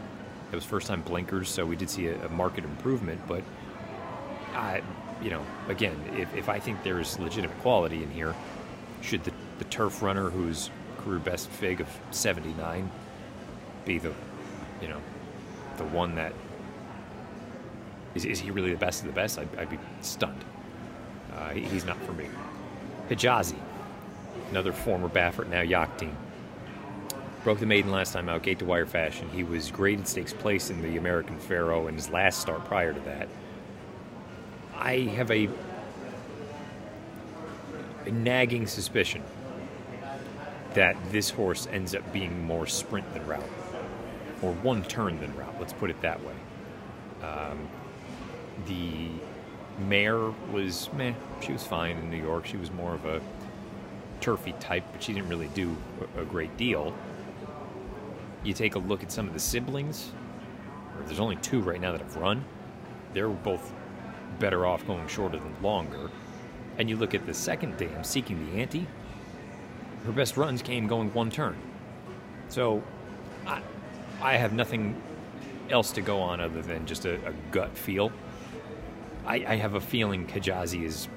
It 0.52 0.54
was 0.54 0.64
first 0.64 0.86
time 0.86 1.02
blinkers, 1.02 1.48
so 1.48 1.66
we 1.66 1.76
did 1.76 1.90
see 1.90 2.08
a, 2.08 2.26
a 2.26 2.28
market 2.28 2.64
improvement. 2.64 3.20
But 3.26 3.42
I, 4.56 4.82
you 5.22 5.30
know, 5.30 5.44
again, 5.68 5.96
if, 6.16 6.34
if 6.34 6.48
I 6.48 6.58
think 6.58 6.82
there's 6.82 7.18
legitimate 7.18 7.58
quality 7.60 8.02
in 8.02 8.10
here, 8.10 8.34
should 9.02 9.22
the, 9.24 9.32
the 9.58 9.64
turf 9.64 10.02
runner 10.02 10.30
whose 10.30 10.70
career 10.98 11.18
best 11.18 11.48
fig 11.48 11.80
of 11.80 11.88
79 12.10 12.90
be 13.84 13.98
the, 13.98 14.12
you 14.80 14.88
know, 14.88 15.00
the 15.76 15.84
one 15.84 16.14
that 16.16 16.32
is, 18.14 18.24
is 18.24 18.40
he 18.40 18.50
really 18.50 18.70
the 18.70 18.78
best 18.78 19.02
of 19.02 19.06
the 19.06 19.12
best? 19.12 19.38
I'd, 19.38 19.48
I'd 19.58 19.70
be 19.70 19.78
stunned. 20.00 20.42
Uh, 21.34 21.50
he, 21.50 21.60
he's 21.60 21.84
not 21.84 22.00
for 22.02 22.12
me. 22.12 22.28
Hejazi, 23.10 23.58
another 24.50 24.72
former 24.72 25.08
Baffert, 25.08 25.48
now 25.48 25.60
Yakteen. 25.60 26.14
Broke 27.44 27.60
the 27.60 27.66
maiden 27.66 27.92
last 27.92 28.12
time 28.12 28.28
out, 28.28 28.42
gate 28.42 28.58
to 28.58 28.64
wire 28.64 28.86
fashion. 28.86 29.28
He 29.28 29.44
was 29.44 29.70
graded 29.70 30.08
stakes 30.08 30.32
place 30.32 30.70
in 30.70 30.82
the 30.82 30.96
American 30.96 31.38
Pharoah 31.38 31.86
in 31.86 31.94
his 31.94 32.10
last 32.10 32.40
start 32.40 32.64
prior 32.64 32.92
to 32.92 33.00
that. 33.00 33.28
I 34.78 35.00
have 35.16 35.30
a, 35.30 35.48
a 38.04 38.10
nagging 38.10 38.66
suspicion 38.66 39.22
that 40.74 40.96
this 41.10 41.30
horse 41.30 41.66
ends 41.72 41.94
up 41.94 42.12
being 42.12 42.44
more 42.44 42.66
sprint 42.66 43.12
than 43.14 43.26
route, 43.26 43.42
or 44.42 44.52
one 44.52 44.82
turn 44.84 45.18
than 45.20 45.34
route. 45.34 45.54
Let's 45.58 45.72
put 45.72 45.90
it 45.90 46.00
that 46.02 46.22
way. 46.22 46.34
Um, 47.22 47.68
the 48.66 49.08
mare 49.86 50.30
was 50.52 50.90
meh. 50.92 51.14
She 51.40 51.52
was 51.52 51.62
fine 51.62 51.96
in 51.96 52.10
New 52.10 52.22
York. 52.22 52.46
She 52.46 52.56
was 52.56 52.70
more 52.70 52.94
of 52.94 53.04
a 53.06 53.20
turfy 54.20 54.52
type, 54.60 54.84
but 54.92 55.02
she 55.02 55.12
didn't 55.12 55.28
really 55.28 55.48
do 55.48 55.76
a, 56.16 56.22
a 56.22 56.24
great 56.24 56.56
deal. 56.56 56.94
You 58.44 58.52
take 58.52 58.74
a 58.74 58.78
look 58.78 59.02
at 59.02 59.10
some 59.10 59.26
of 59.26 59.34
the 59.34 59.40
siblings. 59.40 60.12
There's 61.06 61.20
only 61.20 61.36
two 61.36 61.60
right 61.60 61.80
now 61.80 61.92
that 61.92 62.00
have 62.00 62.16
run. 62.16 62.44
They're 63.12 63.28
both 63.28 63.72
better 64.38 64.66
off 64.66 64.86
going 64.86 65.06
shorter 65.08 65.38
than 65.38 65.54
longer. 65.62 66.10
And 66.78 66.88
you 66.88 66.96
look 66.96 67.14
at 67.14 67.26
the 67.26 67.34
second 67.34 67.76
dam, 67.76 68.04
Seeking 68.04 68.50
the 68.50 68.60
Ante. 68.60 68.86
Her 70.04 70.12
best 70.12 70.36
runs 70.36 70.62
came 70.62 70.86
going 70.86 71.12
one 71.12 71.30
turn. 71.30 71.56
So 72.48 72.82
I, 73.46 73.60
I 74.20 74.36
have 74.36 74.52
nothing 74.52 75.00
else 75.70 75.92
to 75.92 76.00
go 76.00 76.20
on 76.20 76.40
other 76.40 76.62
than 76.62 76.86
just 76.86 77.04
a, 77.04 77.14
a 77.26 77.32
gut 77.50 77.76
feel. 77.76 78.12
I, 79.24 79.44
I 79.46 79.56
have 79.56 79.74
a 79.74 79.80
feeling 79.80 80.26
Hejazi 80.26 80.84
is 80.84 81.08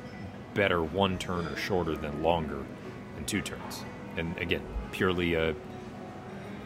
better 0.54 0.82
one 0.82 1.18
turn 1.18 1.46
or 1.46 1.56
shorter 1.56 1.96
than 1.96 2.24
longer 2.24 2.66
than 3.16 3.26
two 3.26 3.42
turns. 3.42 3.84
And 4.18 4.38
again, 4.38 4.64
purely 4.92 5.36
a 5.36 5.56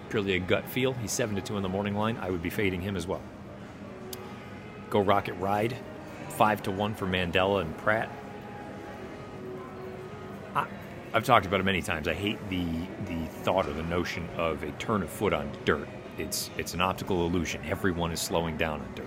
purely 0.09 0.35
a 0.35 0.39
gut 0.39 0.69
feel. 0.69 0.93
He's 0.93 1.11
seven 1.11 1.35
to 1.35 1.41
two 1.41 1.57
in 1.57 1.63
the 1.63 1.69
morning 1.69 1.95
line. 1.95 2.17
I 2.21 2.29
would 2.29 2.41
be 2.41 2.49
fading 2.49 2.81
him 2.81 2.95
as 2.95 3.07
well. 3.07 3.21
Go 4.89 5.01
Rocket 5.01 5.33
Ride, 5.33 5.75
five 6.33 6.63
to 6.63 6.71
one 6.71 6.93
for 6.93 7.05
Mandella 7.05 7.61
and 7.61 7.77
Prat. 7.77 8.09
I, 10.55 10.67
I've 11.13 11.23
talked 11.23 11.45
about 11.45 11.59
it 11.59 11.63
many 11.63 11.81
times. 11.81 12.07
I 12.07 12.13
hate 12.13 12.37
the 12.49 12.65
the 13.05 13.25
thought 13.43 13.67
or 13.67 13.73
the 13.73 13.83
notion 13.83 14.27
of 14.37 14.63
a 14.63 14.71
turn 14.73 15.03
of 15.03 15.09
foot 15.09 15.33
on 15.33 15.51
dirt. 15.65 15.87
It's 16.17 16.49
it's 16.57 16.73
an 16.73 16.81
optical 16.81 17.25
illusion. 17.25 17.61
Everyone 17.65 18.11
is 18.11 18.19
slowing 18.19 18.57
down 18.57 18.81
on 18.81 18.93
dirt. 18.95 19.05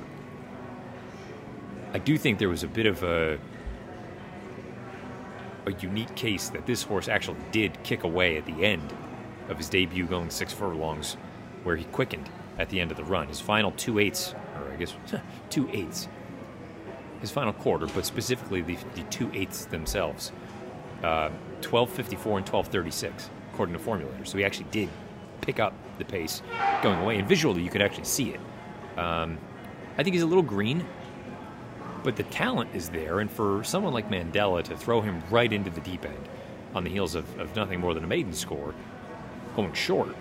I 1.92 1.98
do 1.98 2.18
think 2.18 2.38
there 2.38 2.48
was 2.48 2.62
a 2.62 2.68
bit 2.68 2.86
of 2.86 3.02
a 3.02 3.38
a 5.66 5.72
unique 5.80 6.14
case 6.14 6.48
that 6.50 6.64
this 6.66 6.82
horse 6.82 7.08
actually 7.08 7.38
did 7.50 7.82
kick 7.82 8.04
away 8.04 8.36
at 8.36 8.46
the 8.46 8.64
end 8.64 8.94
of 9.48 9.56
his 9.56 9.68
debut 9.68 10.06
going 10.06 10.30
six 10.30 10.52
furlongs, 10.52 11.16
where 11.64 11.76
he 11.76 11.84
quickened 11.86 12.30
at 12.58 12.68
the 12.68 12.80
end 12.80 12.90
of 12.90 12.96
the 12.96 13.04
run. 13.04 13.28
His 13.28 13.40
final 13.40 13.72
two 13.72 13.98
eighths, 13.98 14.34
or 14.56 14.72
I 14.72 14.76
guess 14.76 14.94
two 15.50 15.68
eighths, 15.72 16.08
his 17.20 17.30
final 17.30 17.52
quarter, 17.52 17.86
but 17.86 18.06
specifically 18.06 18.60
the, 18.60 18.76
the 18.94 19.02
two 19.04 19.30
eighths 19.32 19.66
themselves, 19.66 20.32
uh, 21.02 21.30
1254 21.60 22.38
and 22.38 22.48
1236, 22.48 23.30
according 23.52 23.76
to 23.76 23.82
Formulator. 23.82 24.26
So 24.26 24.38
he 24.38 24.44
actually 24.44 24.66
did 24.70 24.88
pick 25.40 25.60
up 25.60 25.74
the 25.98 26.04
pace 26.04 26.42
going 26.82 27.00
away, 27.00 27.18
and 27.18 27.28
visually 27.28 27.62
you 27.62 27.70
could 27.70 27.82
actually 27.82 28.04
see 28.04 28.30
it. 28.30 28.40
Um, 28.98 29.38
I 29.98 30.02
think 30.02 30.14
he's 30.14 30.22
a 30.22 30.26
little 30.26 30.42
green, 30.42 30.84
but 32.02 32.16
the 32.16 32.24
talent 32.24 32.70
is 32.74 32.88
there, 32.88 33.20
and 33.20 33.30
for 33.30 33.64
someone 33.64 33.92
like 33.92 34.10
Mandella 34.10 34.62
to 34.64 34.76
throw 34.76 35.00
him 35.00 35.22
right 35.30 35.52
into 35.52 35.70
the 35.70 35.80
deep 35.80 36.04
end 36.04 36.28
on 36.74 36.84
the 36.84 36.90
heels 36.90 37.14
of, 37.14 37.38
of 37.38 37.54
nothing 37.56 37.80
more 37.80 37.94
than 37.94 38.04
a 38.04 38.06
maiden 38.06 38.32
score, 38.32 38.74
going 39.54 39.72
short, 39.72 40.14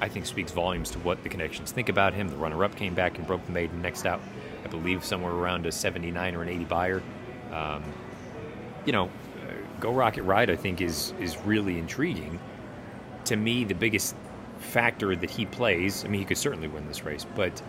I 0.00 0.08
think 0.08 0.26
speaks 0.26 0.52
volumes 0.52 0.90
to 0.90 0.98
what 1.00 1.22
the 1.22 1.28
connections 1.28 1.72
think 1.72 1.88
about 1.88 2.14
him. 2.14 2.28
The 2.28 2.36
runner 2.36 2.62
up 2.62 2.76
came 2.76 2.94
back 2.94 3.18
and 3.18 3.26
broke 3.26 3.44
the 3.46 3.52
maiden 3.52 3.82
next 3.82 4.06
out, 4.06 4.20
I 4.68 4.70
believe, 4.70 5.04
somewhere 5.04 5.32
around 5.32 5.66
a 5.66 5.72
79 5.72 6.34
or 6.34 6.42
an 6.42 6.48
80 6.48 6.64
Beyer. 6.64 7.02
Um, 7.52 7.82
you 8.84 8.92
know, 8.92 9.10
Go 9.80 9.92
Rocket 9.92 10.22
Ride, 10.22 10.50
I 10.50 10.56
think, 10.56 10.80
is, 10.80 11.14
is 11.18 11.38
really 11.38 11.78
intriguing. 11.78 12.38
To 13.26 13.36
me, 13.36 13.64
the 13.64 13.74
biggest 13.74 14.14
factor 14.58 15.14
that 15.16 15.30
he 15.30 15.46
plays, 15.46 16.04
I 16.04 16.08
mean, 16.08 16.20
he 16.20 16.24
could 16.24 16.38
certainly 16.38 16.68
win 16.68 16.86
this 16.86 17.04
race, 17.04 17.24
but 17.34 17.62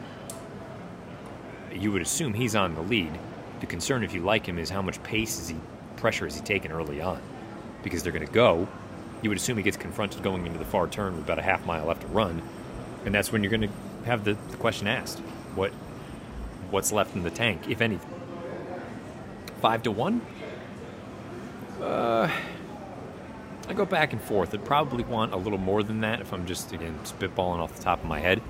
you 1.74 1.92
would 1.92 2.02
assume 2.02 2.34
he's 2.34 2.56
on 2.56 2.76
the 2.76 2.82
lead. 2.82 3.12
The 3.60 3.66
concern, 3.66 4.04
if 4.04 4.14
you 4.14 4.22
like 4.22 4.46
him, 4.46 4.58
is 4.58 4.70
how 4.70 4.82
much 4.82 5.02
pace 5.04 5.40
is 5.40 5.50
he, 5.50 5.56
pressure 5.98 6.28
is 6.28 6.36
he 6.36 6.42
taking 6.42 6.72
early 6.72 7.02
on? 7.02 7.22
Because 7.84 8.04
they're 8.04 8.12
going 8.12 8.26
to 8.26 8.32
go. 8.32 8.68
You 9.22 9.30
would 9.30 9.38
assume 9.38 9.58
he 9.58 9.64
gets 9.64 9.78
confronted 9.78 10.24
going 10.24 10.46
into 10.46 10.60
the 10.60 10.66
far 10.66 10.88
turn 10.88 11.16
with 11.16 11.26
about 11.26 11.40
a 11.40 11.44
half 11.44 11.66
mile 11.66 11.86
left 11.86 12.02
to 12.02 12.08
run, 12.08 12.42
and 13.06 13.14
that's 13.14 13.32
when 13.32 13.44
you're 13.44 13.52
going 13.52 13.70
to 13.70 14.06
have 14.06 14.24
the, 14.24 14.38
the 14.50 14.58
question 14.58 14.88
asked: 14.88 15.20
what 15.56 15.74
what's 16.72 16.92
left 16.92 17.16
in 17.16 17.24
the 17.24 17.30
tank, 17.30 17.70
if 17.70 17.82
anything? 17.82 18.10
Five 19.62 19.84
to 19.84 19.92
one. 19.92 20.22
Uh, 21.82 22.30
I 23.68 23.74
go 23.74 23.86
back 23.86 24.14
and 24.14 24.22
forth. 24.22 24.54
I'd 24.54 24.66
probably 24.66 25.04
want 25.04 25.34
a 25.34 25.38
little 25.38 25.58
more 25.58 25.84
than 25.84 26.02
that 26.02 26.22
if 26.22 26.34
I'm 26.34 26.46
just 26.46 26.72
again 26.72 27.00
spitballing 27.04 27.60
off 27.60 27.76
the 27.76 27.84
top 27.84 28.00
of 28.02 28.06
my 28.06 28.20
head. 28.20 28.42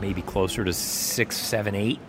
Maybe 0.00 0.22
closer 0.22 0.64
to 0.64 0.72
six, 0.72 1.36
seven, 1.36 1.74
eight 1.74 2.00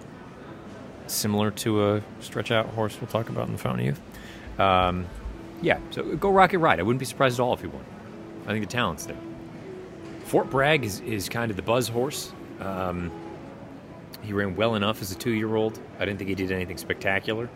similar 1.07 1.51
to 1.51 1.95
a 1.95 2.01
stretch 2.19 2.51
out 2.51 2.65
horse 2.67 2.99
we'll 2.99 3.07
talk 3.07 3.29
about 3.29 3.47
in 3.47 3.53
the 3.53 3.59
Fountain 3.59 3.81
of 3.81 3.85
Youth. 3.85 4.59
Um, 4.59 5.05
yeah, 5.61 5.79
so 5.91 6.15
go 6.15 6.29
Rocket 6.29 6.59
Ride. 6.59 6.79
I 6.79 6.83
wouldn't 6.83 6.99
be 6.99 7.05
surprised 7.05 7.39
at 7.39 7.43
all 7.43 7.53
if 7.53 7.61
he 7.61 7.67
won. 7.67 7.83
I 8.45 8.51
think 8.51 8.65
the 8.65 8.71
talent's 8.71 9.05
there. 9.05 9.17
Fort 10.25 10.49
Bragg 10.49 10.83
is, 10.83 10.99
is 11.01 11.29
kind 11.29 11.51
of 11.51 11.57
the 11.57 11.63
buzz 11.63 11.87
horse. 11.87 12.31
Um, 12.59 13.11
he 14.25 14.33
ran 14.33 14.55
well 14.55 14.75
enough 14.75 15.01
as 15.01 15.11
a 15.11 15.15
two 15.15 15.31
year 15.31 15.55
old. 15.55 15.79
I 15.99 16.05
didn't 16.05 16.17
think 16.17 16.29
he 16.29 16.35
did 16.35 16.51
anything 16.51 16.77
spectacular. 16.77 17.49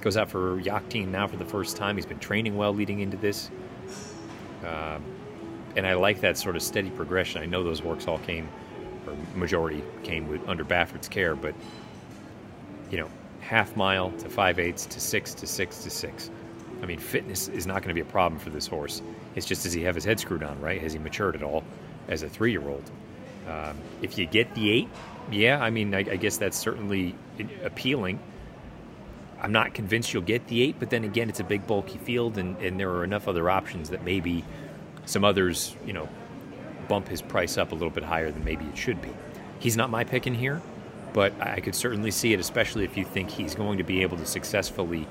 Goes 0.00 0.16
out 0.16 0.30
for 0.30 0.60
Yakteen 0.60 1.08
now 1.08 1.26
for 1.26 1.36
the 1.36 1.44
first 1.44 1.76
time. 1.76 1.96
He's 1.96 2.06
been 2.06 2.20
training 2.20 2.56
well 2.56 2.72
leading 2.72 3.00
into 3.00 3.16
this. 3.16 3.50
Uh, 4.64 4.98
and 5.76 5.86
I 5.86 5.94
like 5.94 6.20
that 6.20 6.38
sort 6.38 6.56
of 6.56 6.62
steady 6.62 6.90
progression. 6.90 7.42
I 7.42 7.46
know 7.46 7.62
those 7.62 7.82
works 7.82 8.06
all 8.06 8.18
came, 8.18 8.48
or 9.06 9.14
majority 9.36 9.82
came 10.02 10.28
with 10.28 10.46
under 10.48 10.64
Baffert's 10.64 11.08
care, 11.08 11.34
but 11.34 11.54
you 12.90 12.98
know, 12.98 13.08
half 13.40 13.76
mile 13.76 14.10
to 14.12 14.28
five 14.28 14.58
eighths 14.58 14.86
to 14.86 15.00
six 15.00 15.34
to 15.34 15.46
six 15.46 15.82
to 15.82 15.90
six. 15.90 16.30
I 16.82 16.86
mean, 16.86 16.98
fitness 16.98 17.48
is 17.48 17.66
not 17.66 17.82
going 17.82 17.88
to 17.88 17.94
be 17.94 18.00
a 18.00 18.12
problem 18.12 18.40
for 18.40 18.50
this 18.50 18.66
horse. 18.66 19.02
It's 19.34 19.46
just 19.46 19.64
does 19.64 19.72
he 19.72 19.82
have 19.82 19.94
his 19.94 20.04
head 20.04 20.20
screwed 20.20 20.42
on, 20.42 20.60
right? 20.60 20.80
Has 20.80 20.92
he 20.92 20.98
matured 20.98 21.34
at 21.34 21.42
all 21.42 21.64
as 22.08 22.22
a 22.22 22.28
three 22.28 22.52
year 22.52 22.66
old? 22.68 22.88
Um, 23.48 23.78
if 24.02 24.18
you 24.18 24.26
get 24.26 24.54
the 24.54 24.70
eight, 24.70 24.88
yeah, 25.30 25.60
I 25.60 25.70
mean, 25.70 25.94
I, 25.94 26.00
I, 26.00 26.16
guess 26.16 26.36
that's 26.36 26.56
certainly 26.56 27.14
appealing. 27.64 28.18
I'm 29.40 29.52
not 29.52 29.74
convinced 29.74 30.12
you'll 30.12 30.22
get 30.22 30.46
the 30.48 30.62
eight, 30.62 30.76
but 30.78 30.90
then 30.90 31.04
again, 31.04 31.28
it's 31.28 31.40
a 31.40 31.44
big, 31.44 31.66
bulky 31.66 31.98
field, 31.98 32.38
and, 32.38 32.56
and 32.58 32.78
there 32.78 32.90
are 32.90 33.04
enough 33.04 33.28
other 33.28 33.48
options 33.48 33.90
that 33.90 34.04
maybe 34.04 34.44
some 35.06 35.24
others, 35.24 35.74
you 35.86 35.92
know, 35.92 36.08
bump 36.88 37.08
his 37.08 37.22
price 37.22 37.56
up 37.56 37.72
a 37.72 37.74
little 37.74 37.90
bit 37.90 38.04
higher 38.04 38.30
than 38.30 38.44
maybe 38.44 38.64
it 38.66 38.76
should 38.76 39.00
be. 39.00 39.10
He's 39.58 39.76
not 39.76 39.90
my 39.90 40.04
pick 40.04 40.26
in 40.26 40.34
here 40.34 40.60
but 41.12 41.32
I 41.40 41.60
could 41.60 41.74
certainly 41.74 42.10
see 42.10 42.32
it, 42.32 42.40
especially 42.40 42.84
if 42.84 42.96
you 42.96 43.04
think 43.04 43.30
he's 43.30 43.54
going 43.54 43.78
to 43.78 43.84
be 43.84 44.02
able 44.02 44.16
to 44.18 44.26
successfully 44.26 45.06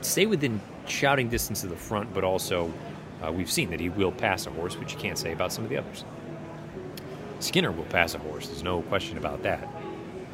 stay 0.00 0.26
within 0.26 0.60
shouting 0.86 1.28
distance 1.28 1.64
of 1.64 1.70
the 1.70 1.76
front, 1.76 2.12
but 2.12 2.24
also 2.24 2.72
uh, 3.22 3.30
we've 3.30 3.50
seen 3.50 3.70
that 3.70 3.80
he 3.80 3.88
will 3.88 4.12
pass 4.12 4.46
a 4.46 4.50
horse, 4.50 4.76
which 4.76 4.92
you 4.92 4.98
can't 4.98 5.18
say 5.18 5.32
about 5.32 5.52
some 5.52 5.64
of 5.64 5.70
the 5.70 5.76
others. 5.76 6.04
Skinner 7.42 7.72
will 7.72 7.84
pass 7.84 8.14
a 8.14 8.18
horse, 8.18 8.46
there's 8.46 8.62
no 8.62 8.82
question 8.82 9.18
about 9.18 9.42
that. 9.42 9.68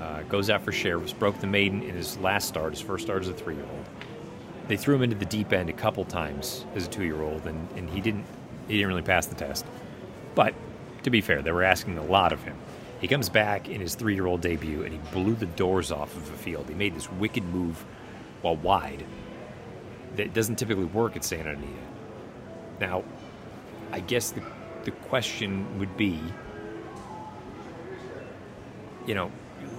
Uh, 0.00 0.23
goes 0.23 0.49
out 0.50 0.62
for 0.62 0.71
Shirreffs, 0.71 1.19
broke 1.19 1.41
the 1.41 1.47
maiden 1.47 1.83
in 1.83 1.95
his 1.95 2.17
last 2.19 2.47
start, 2.47 2.73
his 2.73 2.81
first 2.81 3.05
start 3.05 3.23
as 3.23 3.29
a 3.29 3.33
three 3.33 3.55
year 3.55 3.65
old. 3.65 3.85
They 4.69 4.77
threw 4.77 4.95
him 4.97 5.03
into 5.03 5.17
the 5.17 5.25
deep 5.25 5.53
end 5.53 5.71
a 5.71 5.73
couple 5.73 6.05
times 6.05 6.67
as 6.75 6.87
a 6.87 6.91
two 6.91 7.05
year 7.05 7.23
old, 7.23 7.47
and, 7.47 7.69
and 7.77 7.88
he 7.91 8.00
didn't 8.00 8.27
he 8.69 8.75
didn't 8.75 8.88
really 8.88 9.03
pass 9.03 9.27
the 9.27 9.35
test. 9.35 9.65
But 10.35 10.55
to 11.03 11.11
be 11.11 11.21
fair, 11.21 11.43
they 11.43 11.50
were 11.50 11.65
asking 11.65 11.97
a 11.99 12.05
lot 12.05 12.33
of 12.33 12.43
him. 12.43 12.57
He 13.00 13.09
comes 13.09 13.29
back 13.29 13.69
in 13.69 13.81
his 13.81 13.95
three 13.95 14.15
year 14.15 14.27
old 14.27 14.41
debut 14.41 14.83
and 14.83 14.93
he 14.93 15.00
blew 15.12 15.35
the 15.35 15.47
doors 15.47 15.91
off 15.91 16.15
of 16.17 16.27
the 16.31 16.37
field. 16.37 16.69
He 16.69 16.75
made 16.75 16.95
this 16.95 17.11
wicked 17.12 17.45
move 17.45 17.85
while 18.43 18.57
wide 18.57 19.05
that 20.17 20.35
doesn't 20.35 20.57
typically 20.57 20.85
work 20.85 21.17
at 21.17 21.25
Santa 21.25 21.50
Anita. 21.50 21.73
Now, 22.81 23.05
I 23.93 24.00
guess 24.00 24.31
the, 24.31 24.43
the 24.85 24.91
question 24.91 25.79
would 25.79 25.97
be 25.97 26.21
you 29.09 29.15
know, 29.15 29.33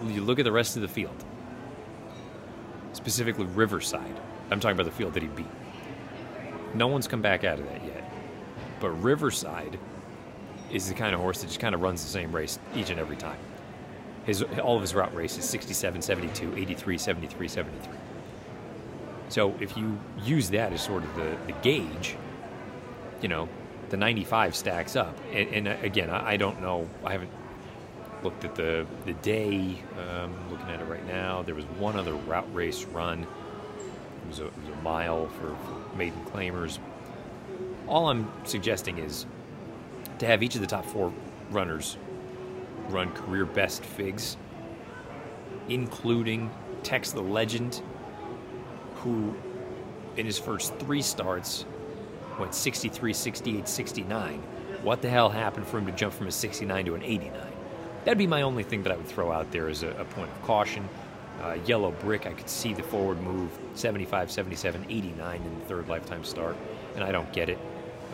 you 0.07 0.21
look 0.21 0.39
at 0.39 0.43
the 0.43 0.51
rest 0.51 0.75
of 0.75 0.81
the 0.81 0.87
field, 0.87 1.23
specifically 2.93 3.45
Riverside. 3.45 4.19
I'm 4.49 4.59
talking 4.59 4.75
about 4.75 4.85
the 4.85 4.97
field 4.97 5.13
that 5.13 5.21
he 5.21 5.29
beat. 5.29 5.45
No 6.73 6.87
one's 6.87 7.07
come 7.07 7.21
back 7.21 7.43
out 7.43 7.59
of 7.59 7.65
that 7.65 7.85
yet. 7.85 8.11
But 8.79 8.89
Riverside 8.89 9.77
is 10.71 10.87
the 10.87 10.95
kind 10.95 11.13
of 11.13 11.21
horse 11.21 11.41
that 11.41 11.47
just 11.47 11.59
kind 11.59 11.75
of 11.75 11.81
runs 11.81 12.03
the 12.03 12.09
same 12.09 12.35
race 12.35 12.57
each 12.75 12.89
and 12.89 12.99
every 12.99 13.15
time. 13.15 13.37
His, 14.25 14.41
all 14.41 14.75
of 14.75 14.81
his 14.81 14.95
route 14.95 15.13
races 15.13 15.45
67, 15.45 16.01
72, 16.01 16.55
83, 16.55 16.97
73, 16.97 17.47
73. 17.47 17.93
So 19.29 19.55
if 19.59 19.77
you 19.77 19.99
use 20.23 20.49
that 20.49 20.73
as 20.73 20.81
sort 20.81 21.03
of 21.03 21.15
the, 21.15 21.37
the 21.45 21.53
gauge, 21.61 22.15
you 23.21 23.27
know, 23.27 23.47
the 23.89 23.97
95 23.97 24.55
stacks 24.55 24.95
up. 24.95 25.15
And, 25.31 25.49
and 25.49 25.67
uh, 25.67 25.75
again, 25.83 26.09
I, 26.09 26.31
I, 26.31 26.37
don't 26.37 26.61
know. 26.61 26.89
I 27.03 27.11
haven't 27.11 27.31
looked 28.23 28.45
at 28.45 28.55
the, 28.55 28.85
the 29.05 29.13
day. 29.13 29.81
Um, 30.09 30.33
looking 30.49 30.67
at 30.69 30.79
it 30.79 30.85
right 30.85 31.05
now. 31.07 31.43
There 31.43 31.55
was 31.55 31.65
one 31.65 31.95
other 31.95 32.13
route 32.13 32.53
race 32.53 32.85
run. 32.85 33.23
It 33.23 34.27
was 34.27 34.39
a, 34.39 34.45
it 34.47 34.53
was 34.65 34.77
a 34.77 34.81
mile 34.81 35.27
for, 35.27 35.55
for 35.55 35.97
maiden 35.97 36.23
claimers. 36.25 36.79
All 37.87 38.09
I'm 38.09 38.31
suggesting 38.43 38.99
is 38.99 39.25
to 40.19 40.25
have 40.25 40.43
each 40.43 40.55
of 40.55 40.61
the 40.61 40.67
top 40.67 40.85
four 40.85 41.11
runners 41.49 41.97
run 42.89 43.11
career 43.11 43.45
best 43.45 43.83
figs, 43.83 44.37
including 45.67 46.51
Tex 46.83 47.11
the 47.11 47.21
Legend, 47.21 47.81
who 48.95 49.35
in 50.17 50.25
his 50.25 50.37
first 50.37 50.75
three 50.75 51.01
starts 51.01 51.65
went 52.37 52.53
63, 52.53 53.13
68, 53.13 53.67
69. 53.67 54.41
What 54.81 55.01
the 55.01 55.09
hell 55.09 55.29
happened 55.29 55.67
for 55.67 55.77
him 55.77 55.85
to 55.87 55.91
jump 55.91 56.13
from 56.13 56.27
a 56.27 56.31
69 56.31 56.85
to 56.85 56.95
an 56.95 57.03
89? 57.03 57.48
That'd 58.09 58.17
be 58.17 58.25
my 58.25 58.41
only 58.41 58.63
thing 58.63 58.81
that 58.81 58.91
I 58.91 58.95
would 58.95 59.05
throw 59.05 59.31
out 59.31 59.51
there 59.51 59.69
as 59.69 59.83
a, 59.83 59.89
a 59.89 60.03
point 60.03 60.31
of 60.31 60.41
caution. 60.41 60.89
Uh, 61.43 61.59
yellow 61.67 61.91
brick, 61.91 62.25
I 62.25 62.31
could 62.31 62.49
see 62.49 62.73
the 62.73 62.81
forward 62.81 63.21
move 63.21 63.51
75, 63.75 64.31
77, 64.31 64.87
89 64.89 65.35
in 65.43 65.59
the 65.59 65.65
third 65.65 65.87
lifetime 65.87 66.23
start, 66.23 66.57
and 66.95 67.03
I 67.03 67.11
don't 67.11 67.31
get 67.31 67.49
it. 67.49 67.59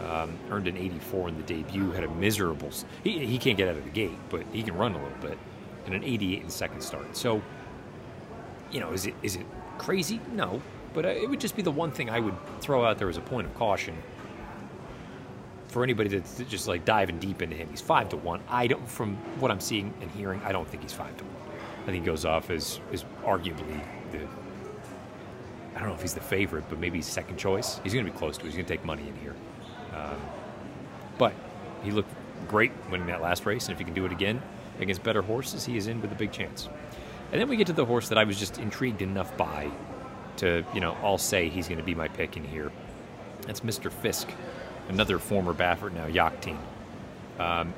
Um, 0.05 0.37
earned 0.51 0.67
an 0.67 0.75
84 0.75 1.29
in 1.29 1.37
the 1.37 1.43
debut, 1.43 1.91
had 1.91 2.03
a 2.03 2.09
miserable. 2.09 2.71
He, 3.05 3.25
he 3.25 3.37
can't 3.37 3.55
get 3.55 3.69
out 3.69 3.77
of 3.77 3.85
the 3.85 3.89
gate, 3.89 4.17
but 4.29 4.43
he 4.51 4.63
can 4.63 4.75
run 4.75 4.95
a 4.95 5.01
little 5.01 5.17
bit, 5.21 5.37
and 5.85 5.95
an 5.95 6.03
88 6.03 6.39
in 6.41 6.45
the 6.45 6.51
second 6.51 6.81
start. 6.81 7.15
So, 7.15 7.41
you 8.71 8.81
know, 8.81 8.91
is 8.91 9.05
it 9.05 9.13
is 9.23 9.37
it 9.37 9.45
crazy? 9.77 10.19
No, 10.33 10.61
but 10.93 11.05
uh, 11.05 11.07
it 11.07 11.29
would 11.29 11.39
just 11.39 11.55
be 11.55 11.61
the 11.61 11.71
one 11.71 11.93
thing 11.93 12.09
I 12.09 12.19
would 12.19 12.35
throw 12.59 12.83
out 12.83 12.97
there 12.97 13.07
as 13.07 13.15
a 13.15 13.21
point 13.21 13.47
of 13.47 13.55
caution 13.55 13.95
for 15.75 15.83
anybody 15.83 16.07
that's 16.07 16.37
just 16.49 16.69
like 16.69 16.85
diving 16.85 17.19
deep 17.19 17.41
into 17.41 17.53
him. 17.53 17.67
He's 17.69 17.81
five 17.81 18.07
to 18.07 18.15
one. 18.15 18.39
I 18.47 18.65
don't, 18.65 18.87
from 18.87 19.17
what 19.41 19.51
I'm 19.51 19.59
seeing 19.59 19.93
and 19.99 20.09
hearing, 20.11 20.39
I 20.45 20.53
don't 20.53 20.65
think 20.65 20.83
he's 20.83 20.93
five 20.93 21.17
to 21.17 21.23
one. 21.25 21.35
I 21.81 21.85
think 21.87 21.97
he 21.97 21.99
goes 21.99 22.23
off 22.23 22.49
as 22.49 22.79
is 22.93 23.03
arguably 23.25 23.83
the. 24.13 24.19
I 25.75 25.79
don't 25.79 25.89
know 25.89 25.93
if 25.93 26.01
he's 26.01 26.13
the 26.13 26.21
favorite, 26.21 26.63
but 26.69 26.79
maybe 26.79 27.01
second 27.01 27.35
choice. 27.35 27.81
He's 27.83 27.93
going 27.93 28.05
to 28.05 28.11
be 28.13 28.17
close 28.17 28.37
to 28.37 28.43
it. 28.43 28.45
He's 28.45 28.55
going 28.55 28.65
to 28.65 28.73
take 28.73 28.85
money 28.85 29.05
in 29.05 29.17
here. 29.17 29.35
Um, 29.93 30.15
but 31.17 31.33
he 31.83 31.91
looked 31.91 32.13
great 32.47 32.71
winning 32.89 33.07
that 33.07 33.21
last 33.21 33.45
race, 33.45 33.65
and 33.65 33.73
if 33.73 33.77
he 33.77 33.83
can 33.83 33.93
do 33.93 34.05
it 34.05 34.13
again 34.13 34.41
against 34.79 35.03
better 35.03 35.23
horses, 35.23 35.65
he 35.65 35.75
is 35.75 35.87
in 35.87 36.01
with 36.01 36.09
a 36.09 36.15
big 36.15 36.31
chance. 36.31 36.69
And 37.33 37.41
then 37.41 37.49
we 37.49 37.57
get 37.57 37.67
to 37.67 37.73
the 37.73 37.85
horse 37.85 38.07
that 38.07 38.17
I 38.17 38.23
was 38.23 38.39
just 38.39 38.59
intrigued 38.59 39.01
enough 39.01 39.35
by 39.35 39.69
to, 40.37 40.63
you 40.73 40.79
know, 40.79 40.95
I'll 41.03 41.17
say 41.17 41.49
he's 41.49 41.67
going 41.67 41.79
to 41.79 41.85
be 41.85 41.95
my 41.95 42.07
pick 42.07 42.37
in 42.37 42.45
here. 42.45 42.71
That's 43.41 43.59
Mr. 43.59 43.91
Fisk, 43.91 44.29
another 44.89 45.19
former 45.19 45.53
Baffert, 45.53 45.93
now 45.93 46.07
Yakteen. 46.07 46.57
Um, 47.39 47.73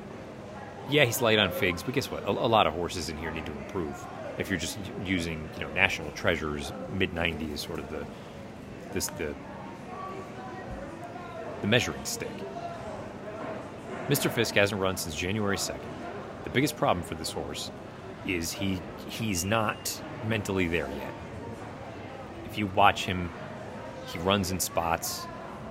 yeah, 0.90 1.04
he's 1.04 1.20
light 1.20 1.38
on 1.38 1.50
figs, 1.50 1.82
but 1.82 1.94
guess 1.94 2.10
what? 2.10 2.22
A, 2.24 2.30
a, 2.30 2.30
lot 2.30 2.66
of 2.66 2.74
horses 2.74 3.08
in 3.08 3.18
here 3.18 3.30
need 3.30 3.46
to 3.46 3.52
improve. 3.52 4.04
If 4.38 4.48
you're 4.48 4.58
just 4.58 4.78
using, 5.04 5.48
you 5.56 5.64
know, 5.64 5.72
National 5.72 6.10
Treasures 6.12 6.72
mid 6.94 7.14
'90s, 7.14 7.58
sort 7.58 7.78
of 7.78 7.90
the 7.90 8.06
this 8.92 9.08
the 9.08 9.34
the 11.60 11.66
measuring 11.66 12.04
stick. 12.04 12.30
Mr. 14.08 14.30
Fisk 14.30 14.54
hasn't 14.54 14.80
run 14.80 14.96
since 14.96 15.14
January 15.14 15.56
2nd. 15.56 15.80
The 16.44 16.50
biggest 16.50 16.76
problem 16.76 17.04
for 17.04 17.14
this 17.14 17.30
horse 17.30 17.70
is 18.26 18.52
he 18.52 18.80
he's 19.08 19.44
not 19.44 20.00
mentally 20.26 20.66
there 20.66 20.88
yet. 20.88 21.12
If 22.46 22.56
you 22.56 22.68
watch 22.68 23.04
him, 23.04 23.30
he 24.06 24.18
runs 24.20 24.50
in 24.50 24.60
spots, 24.60 25.26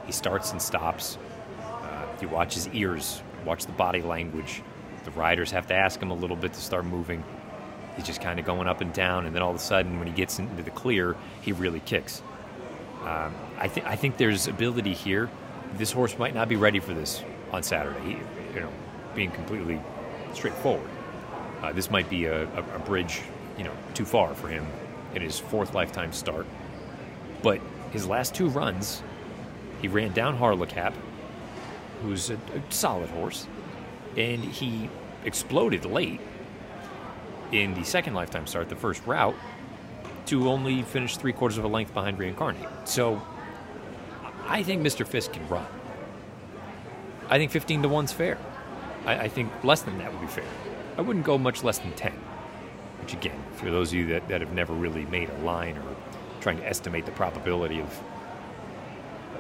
he 0.06 0.12
starts 0.12 0.51
and 0.51 0.62
stops. 0.62 1.17
You 2.22 2.30
watch 2.30 2.56
his 2.56 2.68
ears, 2.70 3.22
watch 3.46 3.66
the 3.66 3.72
body 3.74 4.02
language. 4.02 4.62
The 5.04 5.12
riders 5.12 5.52
have 5.52 5.68
to 5.68 5.74
ask 5.74 6.02
him 6.02 6.12
a 6.12 6.16
little 6.16 6.36
bit 6.36 6.54
to 6.54 6.60
start 6.60 6.86
moving. 6.86 7.24
He's 7.96 8.06
just 8.06 8.22
kind 8.22 8.40
of 8.40 8.46
going 8.46 8.68
up 8.68 8.82
and 8.82 8.94
down, 8.94 9.26
and 9.26 9.34
then 9.34 9.42
all 9.42 9.52
of 9.52 9.56
a 9.56 9.60
sudden, 9.60 9.98
when 10.00 10.08
he 10.08 10.14
gets 10.14 10.38
into 10.38 10.64
the 10.64 10.72
clear, 10.72 11.16
he 11.42 11.52
really 11.52 11.80
kicks. 11.80 12.22
Um, 13.04 13.34
I 13.58 13.68
think 13.68 13.88
I 13.88 13.96
think 13.96 14.18
there's 14.18 14.48
ability 14.48 14.94
here. 14.94 15.30
This 15.78 15.92
horse 15.92 16.18
might 16.18 16.36
not 16.36 16.50
be 16.50 16.56
ready 16.56 16.80
for 16.80 16.94
this 16.94 17.24
on 17.52 17.64
Saturday. 17.64 18.00
He, 18.02 18.12
you 18.54 18.60
know, 18.60 18.70
being 19.16 19.32
completely 19.32 19.80
straightforward, 20.34 20.90
uh, 21.62 21.72
this 21.72 21.90
might 21.90 22.10
be 22.10 22.26
a, 22.26 22.44
a, 22.44 22.76
a 22.76 22.80
bridge, 22.80 23.22
you 23.58 23.64
know, 23.64 23.74
too 23.94 24.06
far 24.06 24.36
for 24.36 24.48
him 24.48 24.66
in 25.16 25.22
his 25.22 25.40
fourth 25.40 25.74
lifetime 25.74 26.12
start. 26.12 26.46
But 27.42 27.62
his 27.92 28.06
last 28.08 28.36
two 28.36 28.50
runs, 28.50 29.02
he 29.82 29.88
ran 29.88 30.12
down 30.12 30.38
Harlocap, 30.38 30.94
who's 32.01 32.30
a, 32.30 32.36
a 32.36 32.62
solid 32.70 33.10
horse, 33.10 33.48
and 34.16 34.44
he 34.44 34.89
exploded 35.25 35.86
late 35.86 36.22
in 37.51 37.74
the 37.74 37.84
second 37.84 38.13
lifetime 38.13 38.48
start, 38.48 38.70
the 38.70 38.75
first 38.75 39.06
route, 39.06 39.36
to 40.25 40.50
only 40.50 40.84
finish 40.84 41.18
three 41.18 41.34
quarters 41.34 41.58
of 41.58 41.63
a 41.63 41.68
length 41.68 41.94
behind 41.94 42.20
Reincarnate. 42.20 42.68
So 42.86 43.22
I 44.46 44.63
think 44.63 44.82
Mr. 44.82 45.08
Fisk 45.08 45.34
can 45.34 45.48
run. 45.48 45.66
I 47.30 47.38
think 47.38 47.51
15 47.51 47.84
to 47.84 47.89
1's 47.89 48.12
fair. 48.12 48.38
I, 49.06 49.20
I, 49.22 49.27
think 49.30 49.51
less 49.63 49.82
than 49.82 49.98
that 49.98 50.12
would 50.12 50.22
be 50.22 50.27
fair. 50.27 50.46
I 50.98 51.01
wouldn't 51.01 51.25
go 51.25 51.38
much 51.38 51.63
less 51.63 51.80
than 51.80 51.92
10. 51.94 52.12
Which, 53.01 53.13
again, 53.13 53.42
for 53.56 53.70
those 53.70 53.89
of 53.89 53.96
you 53.96 54.08
that, 54.08 54.27
that 54.30 54.42
have 54.42 54.54
never 54.54 54.74
really 54.74 55.06
made 55.06 55.30
a 55.30 55.38
line 55.39 55.77
or 55.77 55.96
trying 56.42 56.58
to 56.58 56.66
estimate 56.66 57.06
the 57.06 57.12
probability 57.12 57.80
of 57.80 58.01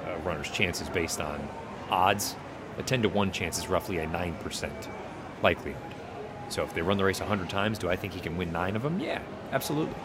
a 0.05 0.17
runner's 0.19 0.49
chances 0.49 0.89
based 0.89 1.19
on 1.21 1.47
odds, 1.89 2.35
a 2.77 2.83
10 2.83 3.03
to 3.03 3.09
1 3.09 3.31
chance 3.31 3.57
is 3.57 3.67
roughly 3.67 3.97
a 3.97 4.07
9% 4.07 4.71
likelihood. 5.41 5.81
So 6.49 6.63
if 6.63 6.73
they 6.73 6.81
run 6.81 6.97
the 6.97 7.03
race 7.03 7.19
100 7.19 7.49
times, 7.49 7.77
do 7.77 7.89
I 7.89 7.95
think 7.95 8.13
he 8.13 8.19
can 8.19 8.37
win 8.37 8.51
nine 8.51 8.75
of 8.75 8.83
them? 8.83 8.99
Yeah, 8.99 9.21
absolutely. 9.51 9.95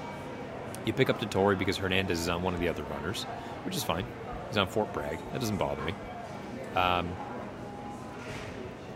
You 0.84 0.92
pick 0.92 1.08
up 1.08 1.20
Dettori 1.20 1.56
because 1.58 1.76
Hernandez 1.76 2.20
is 2.20 2.28
on 2.28 2.42
one 2.42 2.54
of 2.54 2.60
the 2.60 2.68
other 2.68 2.82
runners, 2.84 3.24
which 3.64 3.76
is 3.76 3.84
fine. 3.84 4.04
He's 4.48 4.56
on 4.56 4.66
Fort 4.66 4.92
Bragg. 4.92 5.18
That 5.32 5.40
doesn't 5.40 5.56
bother 5.56 5.82
me. 5.82 5.94
Um, 6.74 7.12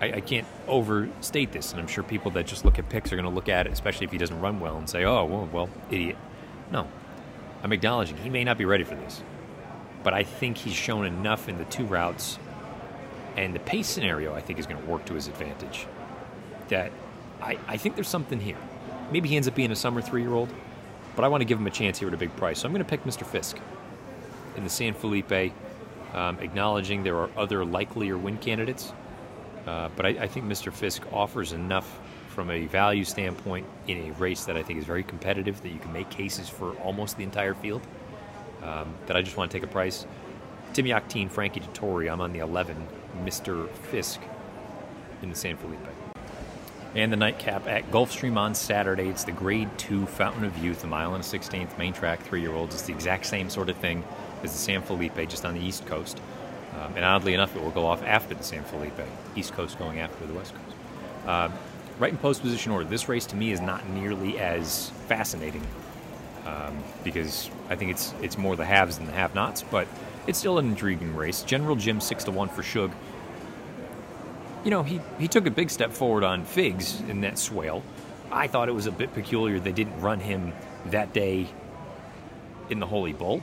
I, 0.00 0.12
I, 0.14 0.20
can't 0.20 0.46
overstate 0.66 1.52
this, 1.52 1.72
and 1.72 1.80
I'm 1.80 1.86
sure 1.86 2.02
people 2.02 2.30
that 2.32 2.46
just 2.46 2.64
look 2.64 2.78
at 2.78 2.88
picks 2.88 3.12
are 3.12 3.16
going 3.16 3.28
to 3.28 3.34
look 3.34 3.48
at 3.48 3.66
it, 3.66 3.72
especially 3.72 4.06
if 4.06 4.12
he 4.12 4.18
doesn't 4.18 4.40
run 4.40 4.60
well, 4.60 4.76
and 4.76 4.88
say, 4.88 5.04
"Oh, 5.04 5.24
well, 5.24 5.48
well, 5.52 5.68
idiot." 5.90 6.16
No, 6.70 6.88
I'm 7.62 7.72
acknowledging 7.72 8.16
he 8.18 8.30
may 8.30 8.44
not 8.44 8.58
be 8.58 8.64
ready 8.64 8.84
for 8.84 8.94
this, 8.94 9.22
but 10.02 10.14
I 10.14 10.22
think 10.22 10.56
he's 10.56 10.74
shown 10.74 11.06
enough 11.06 11.48
in 11.48 11.58
the 11.58 11.64
two 11.66 11.84
routes, 11.84 12.38
and 13.36 13.54
the 13.54 13.60
pace 13.60 13.86
scenario 13.86 14.34
I 14.34 14.40
think 14.40 14.58
is 14.58 14.66
going 14.66 14.82
to 14.82 14.88
work 14.88 15.04
to 15.06 15.14
his 15.14 15.28
advantage. 15.28 15.86
That 16.68 16.90
I, 17.40 17.58
I 17.68 17.76
think 17.76 17.94
there's 17.94 18.08
something 18.08 18.40
here. 18.40 18.58
Maybe 19.12 19.28
he 19.28 19.36
ends 19.36 19.46
up 19.46 19.54
being 19.54 19.70
a 19.70 19.76
summer 19.76 20.02
three-year-old, 20.02 20.52
but 21.14 21.24
I 21.24 21.28
want 21.28 21.42
to 21.42 21.44
give 21.44 21.58
him 21.58 21.66
a 21.66 21.70
chance 21.70 21.98
here 21.98 22.08
at 22.08 22.14
a 22.14 22.16
big 22.16 22.34
price, 22.36 22.60
so 22.60 22.66
I'm 22.66 22.72
going 22.72 22.84
to 22.84 22.88
pick 22.88 23.04
Mr. 23.04 23.24
Fisk 23.24 23.58
in 24.56 24.64
the 24.64 24.70
San 24.70 24.94
Felipe, 24.94 25.52
um, 26.12 26.38
acknowledging 26.40 27.02
there 27.02 27.16
are 27.16 27.30
other 27.36 27.64
likelier 27.64 28.16
win 28.16 28.38
candidates. 28.38 28.92
Uh, 29.66 29.88
but 29.96 30.06
I, 30.06 30.08
I, 30.10 30.28
think 30.28 30.46
Mr. 30.46 30.72
Fisk 30.72 31.02
offers 31.12 31.52
enough 31.52 31.98
from 32.28 32.50
a 32.50 32.66
value 32.66 33.04
standpoint 33.04 33.66
in 33.88 33.98
a 33.98 34.12
race 34.12 34.44
that 34.44 34.56
I 34.56 34.62
think 34.62 34.78
is 34.78 34.84
very 34.84 35.02
competitive 35.02 35.60
that 35.62 35.70
you 35.70 35.80
can 35.80 35.92
make 35.92 36.08
cases 36.08 36.48
for 36.48 36.72
almost 36.76 37.16
the 37.16 37.24
entire 37.24 37.54
field. 37.54 37.82
Um, 38.62 38.94
that 39.06 39.16
I 39.16 39.22
just 39.22 39.36
want 39.36 39.50
to 39.50 39.56
take 39.56 39.68
a 39.68 39.70
price. 39.70 40.06
Tim 40.72 40.86
Yakteen, 40.86 41.30
Frankie 41.30 41.60
Dettori, 41.60 42.10
I'm 42.10 42.20
on 42.20 42.32
the 42.32 42.40
11, 42.40 42.76
Mr. 43.24 43.68
Fisk 43.70 44.20
in 45.22 45.30
the 45.30 45.36
San 45.36 45.56
Felipe. 45.56 45.78
And 46.94 47.12
the 47.12 47.16
nightcap 47.16 47.66
at 47.66 47.90
Gulfstream 47.90 48.36
on 48.36 48.54
Saturday. 48.54 49.08
It's 49.08 49.24
the 49.24 49.32
Grade 49.32 49.68
2 49.78 50.06
Fountain 50.06 50.44
of 50.44 50.56
Youth, 50.58 50.82
a 50.84 50.86
mile 50.86 51.14
and 51.14 51.22
a 51.22 51.26
16th 51.26 51.76
main 51.76 51.92
track, 51.92 52.22
three 52.22 52.40
year 52.40 52.52
olds. 52.52 52.74
It's 52.74 52.84
the 52.84 52.92
exact 52.92 53.26
same 53.26 53.50
sort 53.50 53.68
of 53.68 53.76
thing 53.76 54.02
as 54.42 54.52
the 54.52 54.58
San 54.58 54.82
Felipe, 54.82 55.16
just 55.28 55.44
on 55.44 55.54
the 55.54 55.60
East 55.60 55.86
Coast. 55.86 56.20
Um, 56.74 56.94
and 56.96 57.04
oddly 57.04 57.34
enough, 57.34 57.54
it 57.56 57.62
will 57.62 57.70
go 57.70 57.86
off 57.86 58.02
after 58.02 58.34
the 58.34 58.44
San 58.44 58.64
Felipe, 58.64 59.00
East 59.34 59.52
Coast 59.52 59.78
going 59.78 60.00
after 60.00 60.26
the 60.26 60.34
West 60.34 60.54
Coast. 60.54 60.76
Uh, 61.26 61.50
right 61.98 62.12
in 62.12 62.18
post 62.18 62.42
position 62.42 62.72
order. 62.72 62.84
This 62.84 63.08
race 63.08 63.26
to 63.26 63.36
me 63.36 63.52
is 63.52 63.60
not 63.60 63.88
nearly 63.90 64.38
as 64.38 64.90
fascinating 65.06 65.66
um, 66.46 66.82
because 67.04 67.50
I 67.68 67.76
think 67.76 67.90
it's 67.90 68.14
it's 68.22 68.38
more 68.38 68.56
the 68.56 68.64
haves 68.64 68.98
than 68.98 69.06
the 69.06 69.12
have-nots, 69.12 69.62
but 69.64 69.86
it's 70.26 70.38
still 70.38 70.58
an 70.58 70.66
intriguing 70.66 71.14
race. 71.14 71.42
General 71.42 71.76
Jim 71.76 72.00
six 72.00 72.24
to 72.24 72.30
one 72.30 72.48
for 72.48 72.62
Shug. 72.62 72.92
You 74.64 74.70
know, 74.70 74.82
he 74.82 75.00
he 75.18 75.28
took 75.28 75.46
a 75.46 75.50
big 75.50 75.70
step 75.70 75.92
forward 75.92 76.24
on 76.24 76.44
Figs 76.44 77.00
in 77.08 77.20
that 77.20 77.38
swale. 77.38 77.82
I 78.32 78.46
thought 78.46 78.68
it 78.68 78.74
was 78.74 78.86
a 78.86 78.92
bit 78.92 79.12
peculiar 79.14 79.60
they 79.60 79.72
didn't 79.72 80.00
run 80.00 80.20
him 80.20 80.52
that 80.86 81.12
day 81.12 81.46
in 82.70 82.80
the 82.80 82.86
Holy 82.86 83.12
Bull 83.12 83.42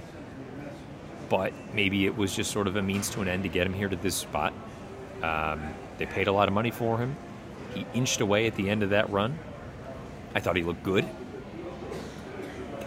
but 1.33 1.51
maybe 1.73 2.05
it 2.05 2.15
was 2.15 2.35
just 2.35 2.51
sort 2.51 2.67
of 2.67 2.75
a 2.75 2.81
means 2.83 3.09
to 3.09 3.19
an 3.19 3.27
end 3.27 3.41
to 3.41 3.49
get 3.49 3.65
him 3.65 3.73
here 3.73 3.89
to 3.89 3.95
this 3.95 4.15
spot. 4.15 4.53
Um, 5.23 5.73
they 5.97 6.05
paid 6.05 6.27
a 6.27 6.31
lot 6.31 6.47
of 6.47 6.53
money 6.53 6.69
for 6.69 6.99
him. 6.99 7.15
He 7.73 7.87
inched 7.95 8.21
away 8.21 8.45
at 8.45 8.55
the 8.55 8.69
end 8.69 8.83
of 8.83 8.91
that 8.91 9.09
run. 9.09 9.39
I 10.35 10.39
thought 10.39 10.55
he 10.55 10.61
looked 10.61 10.83
good. 10.83 11.09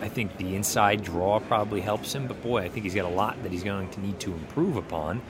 I 0.00 0.08
think 0.08 0.36
the 0.36 0.54
inside 0.54 1.02
draw 1.02 1.40
probably 1.40 1.80
helps 1.80 2.14
him, 2.14 2.26
but 2.26 2.42
boy, 2.42 2.58
I 2.58 2.68
think 2.68 2.84
he's 2.84 2.94
got 2.94 3.04
a 3.04 3.14
lot 3.14 3.42
that 3.42 3.52
he's 3.52 3.64
going 3.64 3.88
to 3.90 4.00
need 4.00 4.18
to 4.20 4.32
improve 4.32 4.76
upon. 4.76 5.22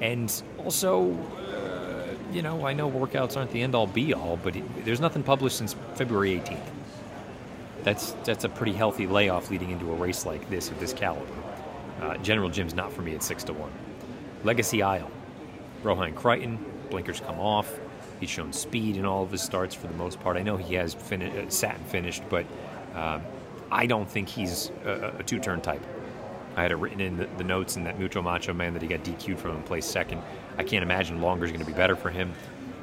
And 0.00 0.30
also, 0.58 1.12
uh, 1.12 2.14
you 2.32 2.42
know, 2.42 2.66
I 2.66 2.72
know 2.72 2.90
workouts 2.90 3.36
aren't 3.36 3.50
the 3.50 3.62
end 3.62 3.74
all 3.74 3.86
be 3.86 4.14
all, 4.14 4.38
but 4.42 4.56
it, 4.56 4.84
there's 4.84 5.00
nothing 5.00 5.22
published 5.22 5.56
since 5.56 5.74
February 5.94 6.40
18th. 6.40 6.58
That's 7.82 8.12
that's 8.24 8.44
a 8.44 8.48
pretty 8.48 8.72
healthy 8.72 9.06
layoff 9.06 9.50
leading 9.50 9.70
into 9.70 9.90
a 9.90 9.94
race 9.94 10.26
like 10.26 10.48
this 10.50 10.70
of 10.70 10.78
this 10.80 10.92
caliber. 10.92 11.32
Uh, 12.00 12.16
General 12.18 12.48
Jim's 12.48 12.74
not 12.74 12.92
for 12.92 13.02
me 13.02 13.14
at 13.14 13.22
6 13.22 13.44
to 13.44 13.52
1. 13.52 13.70
Legacy 14.44 14.82
Isle. 14.82 15.10
Rohan 15.82 16.14
Crichton, 16.14 16.58
blinkers 16.90 17.20
come 17.20 17.38
off. 17.38 17.78
He's 18.20 18.30
shown 18.30 18.52
speed 18.52 18.96
in 18.96 19.06
all 19.06 19.22
of 19.22 19.30
his 19.30 19.42
starts 19.42 19.74
for 19.74 19.86
the 19.86 19.94
most 19.94 20.20
part. 20.20 20.36
I 20.36 20.42
know 20.42 20.56
he 20.56 20.74
has 20.74 20.92
fin- 20.92 21.22
uh, 21.22 21.48
sat 21.48 21.76
and 21.76 21.86
finished, 21.86 22.22
but 22.28 22.44
um, 22.94 23.22
I 23.72 23.86
don't 23.86 24.08
think 24.08 24.28
he's 24.28 24.70
a, 24.84 25.14
a 25.18 25.22
two 25.22 25.38
turn 25.38 25.60
type. 25.60 25.84
I 26.56 26.62
had 26.62 26.72
it 26.72 26.76
written 26.76 27.00
in 27.00 27.16
the, 27.16 27.28
the, 27.38 27.44
notes 27.44 27.76
in 27.76 27.84
that 27.84 27.98
Mucho 27.98 28.20
Macho 28.20 28.52
man 28.52 28.72
that 28.74 28.82
he 28.82 28.88
got 28.88 29.04
DQ'd 29.04 29.38
from 29.38 29.56
and 29.56 29.64
placed 29.64 29.90
second. 29.90 30.20
I 30.58 30.64
can't 30.64 30.82
imagine 30.82 31.20
longer 31.20 31.44
is 31.44 31.52
going 31.52 31.64
to 31.64 31.66
be 31.66 31.76
better 31.76 31.94
for 31.94 32.10
him. 32.10 32.32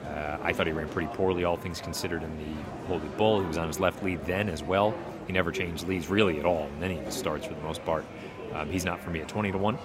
Uh, 0.05 0.37
I 0.41 0.53
thought 0.53 0.67
he 0.67 0.73
ran 0.73 0.87
pretty 0.87 1.09
poorly, 1.13 1.43
all 1.43 1.57
things 1.57 1.81
considered, 1.81 2.23
in 2.23 2.37
the 2.37 2.87
Holy 2.87 3.07
Bull. 3.17 3.41
He 3.41 3.45
was 3.45 3.57
on 3.57 3.67
his 3.67 3.79
left 3.79 4.01
lead 4.03 4.23
then 4.25 4.47
as 4.47 4.63
well. 4.63 4.95
He 5.27 5.33
never 5.33 5.51
changed 5.51 5.87
leads 5.87 6.07
really 6.07 6.39
at 6.39 6.45
all 6.45 6.69
in 6.77 6.83
any 6.83 6.97
of 6.97 7.05
his 7.05 7.15
starts 7.15 7.45
for 7.45 7.53
the 7.53 7.61
most 7.61 7.83
part. 7.83 8.05
Um, 8.53 8.69
he's 8.69 8.85
not 8.85 9.01
for 9.01 9.09
me 9.09 9.19
at 9.19 9.27
20 9.27 9.51
to 9.51 9.57
1. 9.57 9.77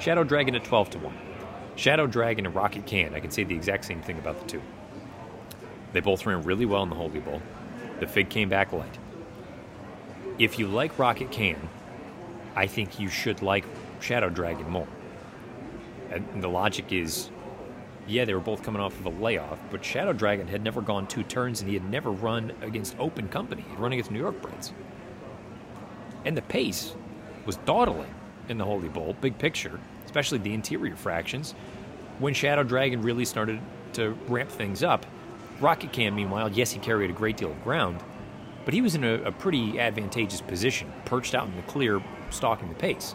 Shadow 0.00 0.24
Dragon 0.24 0.56
at 0.56 0.64
12 0.64 0.90
to 0.90 0.98
1. 0.98 1.14
Shadow 1.76 2.06
Dragon 2.06 2.46
and 2.46 2.54
Rocket 2.54 2.84
Can, 2.84 3.14
I 3.14 3.20
can 3.20 3.30
say 3.30 3.44
the 3.44 3.54
exact 3.54 3.84
same 3.84 4.02
thing 4.02 4.18
about 4.18 4.40
the 4.40 4.46
two. 4.46 4.62
They 5.92 6.00
both 6.00 6.26
ran 6.26 6.42
really 6.42 6.66
well 6.66 6.82
in 6.82 6.90
the 6.90 6.96
Holy 6.96 7.20
Bull. 7.20 7.40
The 8.00 8.06
Fig 8.06 8.28
came 8.28 8.48
back 8.48 8.72
light. 8.72 8.98
If 10.40 10.58
you 10.58 10.68
like 10.68 10.98
Rocket 10.98 11.30
Can, 11.30 11.68
I 12.56 12.66
think 12.66 12.98
you 12.98 13.10
should 13.10 13.42
like 13.42 13.66
Shadow 14.00 14.30
Dragon 14.30 14.70
more. 14.70 14.88
And 16.10 16.42
the 16.42 16.48
logic 16.48 16.92
is 16.92 17.30
yeah, 18.06 18.24
they 18.24 18.32
were 18.32 18.40
both 18.40 18.62
coming 18.62 18.80
off 18.80 18.98
of 18.98 19.04
a 19.04 19.22
layoff, 19.22 19.58
but 19.70 19.84
Shadow 19.84 20.14
Dragon 20.14 20.48
had 20.48 20.64
never 20.64 20.80
gone 20.80 21.06
two 21.06 21.22
turns 21.24 21.60
and 21.60 21.68
he 21.68 21.74
had 21.74 21.88
never 21.90 22.10
run 22.10 22.52
against 22.62 22.98
open 22.98 23.28
company. 23.28 23.66
He'd 23.68 23.78
run 23.78 23.92
against 23.92 24.10
New 24.10 24.18
York 24.18 24.40
breds. 24.40 24.72
And 26.24 26.34
the 26.34 26.42
pace 26.42 26.94
was 27.44 27.56
dawdling 27.58 28.12
in 28.48 28.56
the 28.56 28.64
Holy 28.64 28.88
Bull, 28.88 29.14
big 29.20 29.36
picture, 29.36 29.78
especially 30.06 30.38
the 30.38 30.54
interior 30.54 30.96
fractions. 30.96 31.52
When 32.18 32.32
Shadow 32.32 32.62
Dragon 32.62 33.02
really 33.02 33.26
started 33.26 33.60
to 33.92 34.16
ramp 34.26 34.50
things 34.50 34.82
up, 34.82 35.04
Rocket 35.60 35.92
Can, 35.92 36.14
meanwhile, 36.14 36.50
yes, 36.50 36.72
he 36.72 36.80
carried 36.80 37.10
a 37.10 37.12
great 37.12 37.36
deal 37.36 37.50
of 37.50 37.62
ground, 37.62 38.00
but 38.64 38.74
he 38.74 38.82
was 38.82 38.94
in 38.94 39.04
a, 39.04 39.14
a 39.22 39.32
pretty 39.32 39.78
advantageous 39.78 40.40
position, 40.40 40.92
perched 41.04 41.34
out 41.34 41.46
in 41.46 41.56
the 41.56 41.62
clear, 41.62 42.02
stalking 42.30 42.68
the 42.68 42.74
pace 42.74 43.14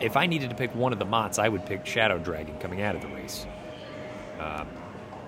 if 0.00 0.16
I 0.16 0.26
needed 0.26 0.50
to 0.50 0.56
pick 0.56 0.74
one 0.74 0.92
of 0.92 0.98
the 0.98 1.04
Motts, 1.04 1.38
I 1.38 1.48
would 1.48 1.64
pick 1.66 1.84
Shadow 1.86 2.18
Dragon 2.18 2.58
coming 2.58 2.82
out 2.82 2.94
of 2.94 3.02
the 3.02 3.08
race 3.08 3.46
uh, 4.38 4.64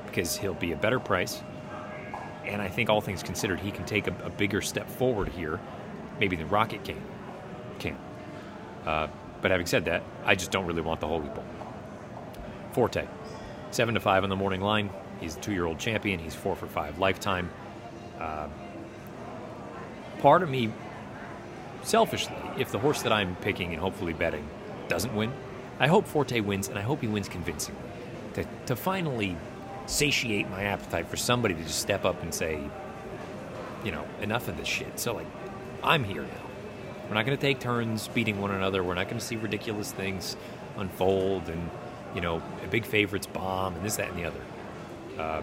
because 0.06 0.36
he'll 0.36 0.54
be 0.54 0.72
a 0.72 0.76
better 0.76 0.98
price. 0.98 1.42
And 2.44 2.60
I 2.60 2.68
think 2.68 2.90
all 2.90 3.00
things 3.00 3.22
considered, 3.22 3.60
he 3.60 3.70
can 3.70 3.84
take 3.84 4.08
a, 4.08 4.14
a 4.24 4.30
bigger 4.30 4.60
step 4.60 4.88
forward 4.88 5.28
here, 5.28 5.60
maybe 6.18 6.36
than 6.36 6.48
Rocket 6.48 6.84
can. 6.84 7.00
Can. 7.78 7.96
Uh, 8.84 9.08
but 9.40 9.50
having 9.50 9.66
said 9.66 9.84
that, 9.84 10.02
I 10.24 10.34
just 10.34 10.50
don't 10.50 10.66
really 10.66 10.82
want 10.82 11.00
the 11.00 11.06
Holy 11.06 11.28
Bull. 11.28 11.44
Forte, 12.72 13.06
seven 13.70 13.94
to 13.94 14.00
five 14.00 14.24
on 14.24 14.30
the 14.30 14.36
morning 14.36 14.60
line. 14.60 14.90
He's 15.20 15.36
a 15.36 15.40
two-year-old 15.40 15.78
champion. 15.78 16.18
He's 16.18 16.34
four 16.34 16.56
for 16.56 16.66
five 16.66 16.98
lifetime. 16.98 17.50
Uh, 18.22 18.48
part 20.20 20.44
of 20.44 20.48
me, 20.48 20.72
selfishly, 21.82 22.36
if 22.56 22.70
the 22.70 22.78
horse 22.78 23.02
that 23.02 23.12
I'm 23.12 23.34
picking 23.36 23.72
and 23.72 23.80
hopefully 23.80 24.12
betting 24.12 24.48
doesn't 24.86 25.14
win. 25.14 25.32
I 25.80 25.88
hope 25.88 26.06
Forte 26.06 26.38
wins, 26.40 26.68
and 26.68 26.78
I 26.78 26.82
hope 26.82 27.00
he 27.00 27.08
wins 27.08 27.28
convincingly. 27.28 27.80
To, 28.34 28.46
to 28.66 28.76
finally 28.76 29.36
satiate 29.86 30.48
my 30.48 30.62
appetite 30.62 31.08
for 31.08 31.16
somebody 31.16 31.54
to 31.54 31.62
just 31.64 31.80
step 31.80 32.04
up 32.04 32.22
and 32.22 32.32
say, 32.32 32.60
you 33.84 33.90
know, 33.90 34.04
enough 34.20 34.46
of 34.46 34.56
this 34.56 34.68
shit. 34.68 35.00
So, 35.00 35.14
like, 35.14 35.26
I'm 35.82 36.04
here 36.04 36.22
now. 36.22 36.46
We're 37.08 37.14
not 37.14 37.26
going 37.26 37.36
to 37.36 37.42
take 37.42 37.58
turns 37.58 38.06
beating 38.06 38.40
one 38.40 38.52
another. 38.52 38.84
We're 38.84 38.94
not 38.94 39.06
going 39.06 39.18
to 39.18 39.24
see 39.24 39.34
ridiculous 39.36 39.90
things 39.90 40.36
unfold 40.76 41.48
and, 41.48 41.70
you 42.14 42.20
know, 42.20 42.40
a 42.62 42.68
big 42.68 42.84
favorites 42.84 43.26
bomb 43.26 43.74
and 43.74 43.84
this, 43.84 43.96
that, 43.96 44.10
and 44.10 44.18
the 44.18 44.24
other. 44.26 44.40
Uh, 45.18 45.42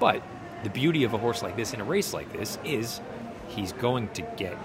but 0.00 0.22
the 0.62 0.70
beauty 0.70 1.04
of 1.04 1.14
a 1.14 1.18
horse 1.18 1.42
like 1.42 1.56
this 1.56 1.72
in 1.72 1.80
a 1.80 1.84
race 1.84 2.12
like 2.12 2.32
this 2.32 2.58
is 2.64 3.00
he's 3.48 3.72
going 3.72 4.08
to 4.10 4.22
get 4.36 4.56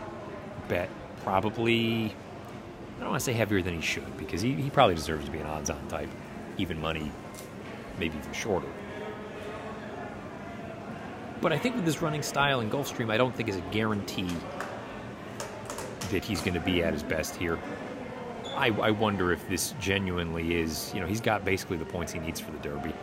bet 0.67 0.89
probably 1.23 2.15
I 2.97 3.01
don't 3.01 3.10
want 3.10 3.19
to 3.19 3.25
say 3.25 3.34
heavier 3.34 3.62
than 3.62 3.75
he 3.75 3.81
should 3.81 4.17
because 4.17 4.41
he, 4.41 4.53
he 4.53 4.69
probably 4.69 4.95
deserves 4.95 5.25
to 5.25 5.31
be 5.31 5.39
an 5.39 5.45
odds 5.45 5.69
on 5.69 5.86
type, 5.88 6.10
even 6.58 6.79
money, 6.79 7.12
maybe 7.99 8.17
even 8.17 8.31
shorter. 8.31 8.67
But 11.41 11.51
I 11.51 11.58
think 11.58 11.75
with 11.75 11.86
his 11.86 12.01
running 12.01 12.23
style 12.23 12.62
in 12.62 12.69
Gulfstream, 12.69 13.12
I 13.12 13.17
don't 13.17 13.36
think 13.36 13.49
is 13.49 13.58
a 13.58 13.62
guarantee 13.71 14.34
that 16.12 16.23
he's 16.23 16.39
going 16.39 16.53
to 16.53 16.62
be 16.62 16.84
at 16.84 16.93
his 16.93 17.03
best 17.03 17.36
here. 17.36 17.60
I, 18.55 18.67
I 18.67 18.91
wonder 18.91 19.34
if 19.34 19.47
this 19.49 19.73
genuinely 19.81 20.55
is, 20.55 20.93
you 20.93 21.01
know, 21.01 21.05
he's 21.05 21.19
got 21.19 21.43
basically 21.43 21.75
the 21.75 21.86
points 21.86 22.13
he 22.13 22.19
needs 22.19 22.39
for 22.39 22.51
the 22.51 22.60
Derby. 22.60 22.93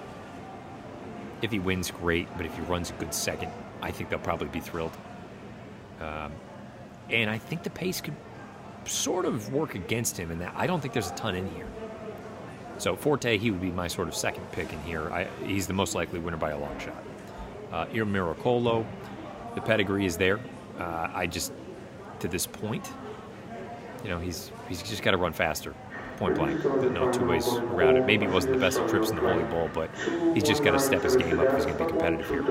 If 1.43 1.51
he 1.51 1.59
wins, 1.59 1.91
great, 1.91 2.29
but 2.37 2.47
if 2.47 2.55
he 2.55 2.63
runs 2.63 2.91
a 2.91 2.95
good 2.95 3.13
second, 3.13 3.51
I 3.83 3.91
think 3.91 4.09
they'll 4.09 4.19
probably 4.21 4.49
be 4.49 4.61
thrilled. 4.61 4.97
Um, 6.01 6.33
and 7.11 7.29
I 7.29 7.39
think 7.39 7.63
the 7.65 7.71
pace 7.71 8.01
could 8.01 8.15
sort 8.85 9.25
of 9.25 9.53
work 9.53 9.75
against 9.75 10.17
him 10.17 10.31
in 10.31 10.39
that 10.39 10.55
I 10.57 10.67
don't 10.67 10.81
think 10.81 10.95
there's 10.95 11.11
a 11.11 11.15
ton 11.15 11.35
in 11.35 11.49
here. 11.55 11.67
So 12.79 12.97
Forte, 12.97 13.39
he 13.39 13.51
would 13.51 13.61
be 13.61 13.71
my 13.71 13.87
sort 13.87 14.09
of 14.09 14.15
second 14.15 14.51
pick 14.53 14.73
in 14.73 14.81
here. 14.81 15.11
I, 15.13 15.29
he's 15.45 15.67
the 15.67 15.73
most 15.73 15.95
likely 15.95 16.19
winner 16.19 16.37
by 16.37 16.51
a 16.51 16.59
long 16.59 16.77
shot. 16.79 17.05
Uh, 17.73 17.87
Il 17.93 18.07
Miracolo, 18.07 18.85
the 19.55 19.61
pedigree 19.61 20.07
is 20.07 20.17
there. 20.17 20.41
Uh, 20.79 21.11
I 21.15 21.27
just, 21.27 21.53
to 22.21 22.29
this 22.29 22.47
point, 22.47 22.89
you 24.03 24.11
know, 24.11 24.19
he's 24.19 24.51
he's 24.69 24.83
just 24.83 25.03
got 25.03 25.13
to 25.13 25.17
run 25.17 25.33
faster, 25.33 25.75
point 26.17 26.35
blank. 26.37 26.65
No 26.65 27.11
two 27.13 27.25
ways 27.27 27.47
around 27.49 27.97
it. 27.97 28.07
Maybe 28.07 28.27
he 28.27 28.33
wasn't 28.33 28.55
the 28.55 28.61
best 28.61 28.79
of 28.79 28.89
trips 28.91 29.11
in 29.11 29.17
the 29.17 29.23
Holy 29.23 29.45
Bull, 29.45 29.71
but 29.73 29.91
he's 30.35 30.45
just 30.45 30.65
got 30.65 30.73
to 30.73 30.79
step 30.79 31.03
his 31.03 31.17
game 31.17 31.39
up 31.39 31.49
if 31.49 31.55
he's 31.57 31.67
going 31.67 31.79
to 31.79 31.85
be 31.85 31.91
competitive 31.91 32.29
here. 32.29 32.43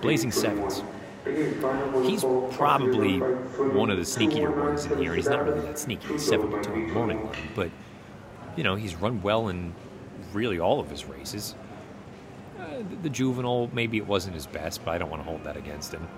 Blazing 0.00 0.32
Sevens. 0.32 0.82
He's 1.24 2.24
probably 2.56 3.18
one 3.18 3.90
of 3.90 3.98
the 3.98 4.04
sneakier 4.04 4.54
ones 4.54 4.86
in 4.86 4.98
here. 4.98 5.14
He's 5.14 5.28
not 5.28 5.44
really 5.44 5.60
that 5.60 5.78
sneaky. 5.78 6.08
He's 6.08 6.26
7 6.26 6.50
to 6.50 6.62
2 6.62 6.72
in 6.72 6.86
the 6.88 6.94
morning 6.94 7.24
line, 7.24 7.36
but, 7.54 7.70
you 8.56 8.64
know, 8.64 8.76
he's 8.76 8.94
run 8.94 9.20
well 9.20 9.48
in 9.48 9.74
really 10.32 10.58
all 10.58 10.80
of 10.80 10.90
his 10.90 11.04
races. 11.04 11.54
Uh, 12.58 12.78
the, 12.78 12.96
the, 13.02 13.10
juvenile, 13.10 13.70
maybe 13.72 13.98
it 13.98 14.06
wasn't 14.06 14.34
his 14.34 14.46
best, 14.46 14.84
but 14.84 14.92
I 14.92 14.98
don't 14.98 15.10
want 15.10 15.22
to 15.22 15.28
hold 15.28 15.44
that 15.44 15.56
against 15.56 15.92
him. 15.92 16.08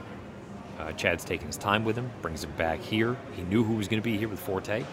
Uh, 0.78 0.92
Chad's 0.92 1.24
taking 1.24 1.46
his 1.46 1.56
time 1.56 1.84
with 1.84 1.96
him, 1.96 2.10
brings 2.22 2.42
him 2.42 2.52
back 2.52 2.80
here. 2.80 3.16
He 3.36 3.42
knew 3.42 3.62
who 3.62 3.74
was 3.74 3.88
going 3.88 4.00
to 4.00 4.04
be 4.04 4.16
here 4.16 4.28
with 4.28 4.40
Forte, 4.40 4.84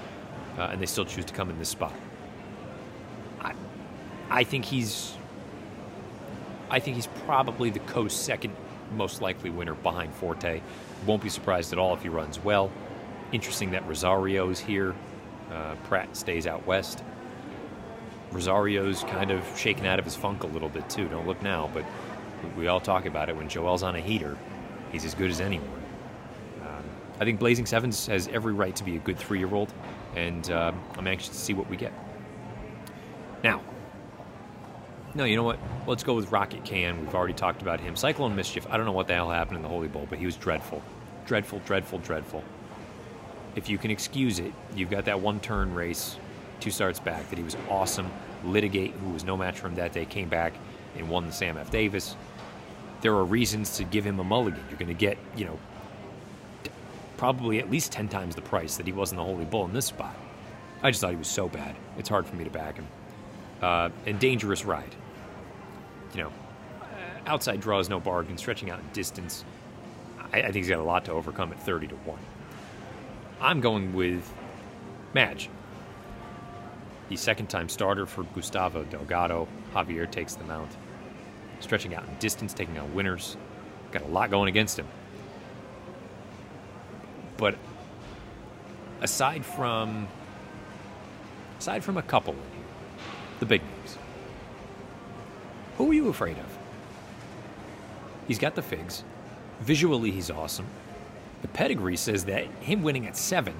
uh, 0.58 0.70
and 0.72 0.82
they 0.82 0.86
still 0.86 1.06
choose 1.06 1.26
to 1.26 1.34
come 1.34 1.50
in 1.50 1.58
this 1.60 1.70
spot. 1.70 1.93
I, 3.41 3.54
I 4.30 4.43
think 4.43 4.65
he's, 4.65 5.13
I 6.70 6.80
think 6.80 6.96
he's 6.96 7.08
probably 7.26 7.70
the 7.70 7.80
co 7.80 8.08
second 8.08 8.56
most 8.96 9.22
likely 9.22 9.50
winner 9.50 9.74
behind 9.74 10.13
Forte. 10.13 10.62
Won't 11.06 11.22
be 11.22 11.30
surprised 11.30 11.74
at 11.74 11.80
all 11.80 11.93
if 11.93 12.02
he 12.02 12.10
runs 12.10 12.43
well. 12.43 12.72
Interesting 13.32 13.72
that 13.72 13.88
Rosario's 13.88 14.60
here. 14.60 14.96
Uh, 15.52 15.76
Prat 15.84 16.15
stays 16.15 16.48
out 16.48 16.65
west. 16.65 17.04
Rosario's 18.32 19.04
kind 19.04 19.32
of 19.32 19.43
shaken 19.58 19.86
out 19.86 20.00
of 20.00 20.06
his 20.06 20.15
funk 20.15 20.43
a 20.43 20.48
little 20.48 20.70
bit 20.70 20.89
too. 20.89 21.08
Don't 21.08 21.28
look 21.28 21.41
now, 21.41 21.70
but 21.74 21.86
we 22.58 22.67
all 22.67 22.80
talk 22.80 23.06
about 23.06 23.30
it. 23.30 23.36
When 23.36 23.48
Joel's 23.48 23.84
on 23.84 23.96
a 23.96 24.02
heater, 24.02 24.38
he's 24.91 25.06
as 25.06 25.13
good 25.13 25.32
as 25.32 25.39
anyone. 25.39 25.67
Um, 26.62 26.84
I 27.20 27.26
think 27.26 27.39
Blazing 27.39 27.65
Sevens 27.65 28.06
has 28.08 28.28
every 28.28 28.54
right 28.54 28.76
to 28.76 28.84
be 28.84 28.98
a 28.98 29.00
good 29.00 29.17
three-year-old, 29.17 29.74
and 30.17 30.49
uh, 30.49 30.71
I'm 30.97 31.08
anxious 31.08 31.30
to 31.30 31.36
see 31.36 31.53
what 31.53 31.69
we 31.69 31.77
get. 31.77 31.93
Now, 33.43 33.62
no, 35.13 35.25
you 35.25 35.36
know 35.36 35.43
what? 35.43 35.60
Let's 35.86 36.03
go 36.03 36.15
with 36.15 36.32
Rocket 36.32 36.65
Can. 36.65 36.99
We've 36.99 37.13
already 37.13 37.34
talked 37.34 37.62
about 37.62 37.80
him. 37.80 37.95
Cyclone 37.95 38.36
Mischief. 38.36 38.65
I 38.69 38.77
don't 38.77 38.86
know 38.86 38.91
what 38.91 39.08
the 39.08 39.13
hell 39.13 39.30
happened 39.30 39.58
in 39.58 39.63
the 39.63 39.69
Holy 39.69 39.88
Bull, 39.88 40.08
but 40.10 40.17
he 40.17 40.25
was 40.25 40.36
dreadful. 40.36 40.82
Dreadful, 41.25 41.60
dreadful, 41.65 41.99
dreadful. 41.99 42.43
If 43.56 43.69
you 43.69 43.77
can 43.77 43.91
excuse 43.91 44.39
it, 44.39 44.53
you've 44.75 44.89
got 44.89 45.06
that 45.06 45.19
one 45.19 45.39
turn 45.39 45.73
race, 45.73 46.17
two 46.60 46.71
starts 46.71 46.99
back, 46.99 47.30
that 47.30 47.38
he 47.38 47.43
was 47.43 47.56
awesome. 47.69 48.12
Litigate, 48.43 48.91
who 48.93 49.12
was 49.12 49.23
no 49.23 49.38
match 49.38 49.60
for 49.60 49.67
him 49.67 49.75
that 49.75 49.93
day, 49.93 50.06
came 50.06 50.30
back 50.30 50.53
and 50.95 51.10
won 51.10 51.27
the 51.27 51.32
Sam 51.32 51.58
F. 51.58 51.69
Davis. 51.69 52.15
There 53.01 53.13
are 53.13 53.25
reasons 53.25 53.77
to 53.77 53.84
give 53.84 54.03
him 54.03 54.19
a 54.19 54.23
mulligan. 54.23 54.63
You're 54.69 54.80
going 54.80 54.88
to 54.88 54.99
get, 54.99 55.17
you 55.36 55.45
know, 55.45 55.60
probably 57.17 57.60
at 57.60 57.69
least 57.69 57.91
10 57.91 58.08
times 58.08 58.36
the 58.36 58.41
price 58.41 58.77
that 58.77 58.86
he 58.86 58.91
was 58.91 59.12
in 59.12 59.17
the 59.17 59.23
Holy 59.23 59.45
Bull 59.45 59.65
in 59.65 59.73
this 59.73 59.86
spot. 59.86 60.15
I 60.84 60.91
just 60.91 61.01
thought 61.01 61.12
he 61.12 61.17
was 61.17 61.27
so 61.27 61.49
bad. 61.49 61.75
It's 61.97 62.10
hard 62.10 62.25
for 62.25 62.36
me 62.36 62.43
to 62.43 62.49
back 62.49 62.75
him. 62.75 62.88
Uh, 63.62 63.89
and 64.06 64.19
dangerous 64.19 64.65
ride 64.65 64.95
you 66.13 66.23
know, 66.23 66.32
outside 67.25 67.62
draws 67.62 67.89
no 67.89 67.99
bargain, 67.99 68.38
stretching 68.38 68.69
out 68.69 68.80
in 68.80 68.86
distance. 68.93 69.43
I, 70.34 70.39
I, 70.39 70.43
think 70.43 70.56
he's 70.56 70.69
got 70.69 70.80
a 70.80 70.84
lot 70.84 71.06
to 71.06 71.12
overcome 71.12 71.51
at 71.51 71.60
30 71.62 71.88
to 71.88 71.95
1. 71.95 72.19
I'm 73.41 73.62
going 73.62 73.93
with 73.93 74.34
Mage. 75.13 75.49
The 77.10 77.15
second 77.15 77.47
time 77.47 77.69
starter 77.69 78.06
for 78.06 78.23
Gustavo 78.23 78.84
Delgado. 78.86 79.47
Javier 79.73 80.10
takes 80.10 80.36
the 80.36 80.43
mount. 80.43 80.71
Stretching 81.60 81.95
out 81.95 82.08
in 82.08 82.15
distance, 82.17 82.53
taking 82.53 82.77
on 82.77 82.93
winners. 82.93 83.38
Got 83.91 84.03
a 84.03 84.08
lot 84.08 84.30
going 84.30 84.49
against 84.49 84.77
him. 84.77 84.88
But 87.38 87.56
aside 89.02 89.45
from 89.45 90.08
aside 91.60 91.84
from 91.84 91.97
a 91.97 92.02
couple 92.02 92.34
in 92.34 92.39
here, 92.39 92.65
the 93.39 93.45
big 93.45 93.62
names. 93.63 93.97
Who 95.78 95.89
are 95.91 95.93
you 95.93 96.10
afraid 96.10 96.38
of? 96.38 96.58
He's 98.28 98.39
got 98.39 98.56
the 98.56 98.62
figs. 98.62 99.04
Visually, 99.62 100.12
he's 100.12 100.30
awesome. 100.30 100.67
The 101.41 101.47
pedigree 101.47 101.97
says 101.97 102.26
that 102.26 102.45
him 102.62 102.82
winning 102.82 103.08
at 103.08 103.15
seven 103.15 103.54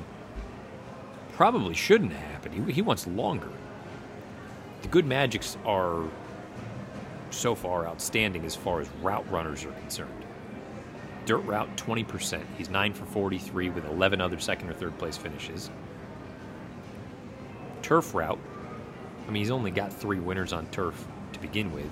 probably 1.33 1.75
shouldn't 1.75 2.11
have 2.11 2.31
happened. 2.31 2.67
He, 2.67 2.73
he 2.73 2.81
wants 2.81 3.05
longer. 3.07 3.49
The 4.81 4.87
good 4.87 5.05
magics 5.05 5.57
are 5.65 6.03
so 7.29 7.55
far 7.55 7.87
outstanding 7.87 8.45
as 8.45 8.55
far 8.55 8.81
as 8.81 8.89
route 9.01 9.29
runners 9.31 9.63
are 9.63 9.71
concerned. 9.71 10.16
Dirt 11.27 11.39
route, 11.39 11.75
20%. 11.75 12.41
He's 12.57 12.69
9 12.69 12.93
for 12.93 13.05
43 13.05 13.69
with 13.71 13.83
11 13.83 14.21
other 14.21 14.39
second 14.39 14.69
or 14.69 14.73
third 14.73 14.97
place 14.97 15.17
finishes. 15.17 15.69
Turf 17.81 18.15
route, 18.15 18.39
I 19.27 19.31
mean, 19.31 19.41
he's 19.41 19.51
only 19.51 19.71
got 19.71 19.91
three 19.91 20.21
winners 20.21 20.53
on 20.53 20.67
turf 20.67 21.05
to 21.33 21.39
begin 21.39 21.73
with, 21.73 21.89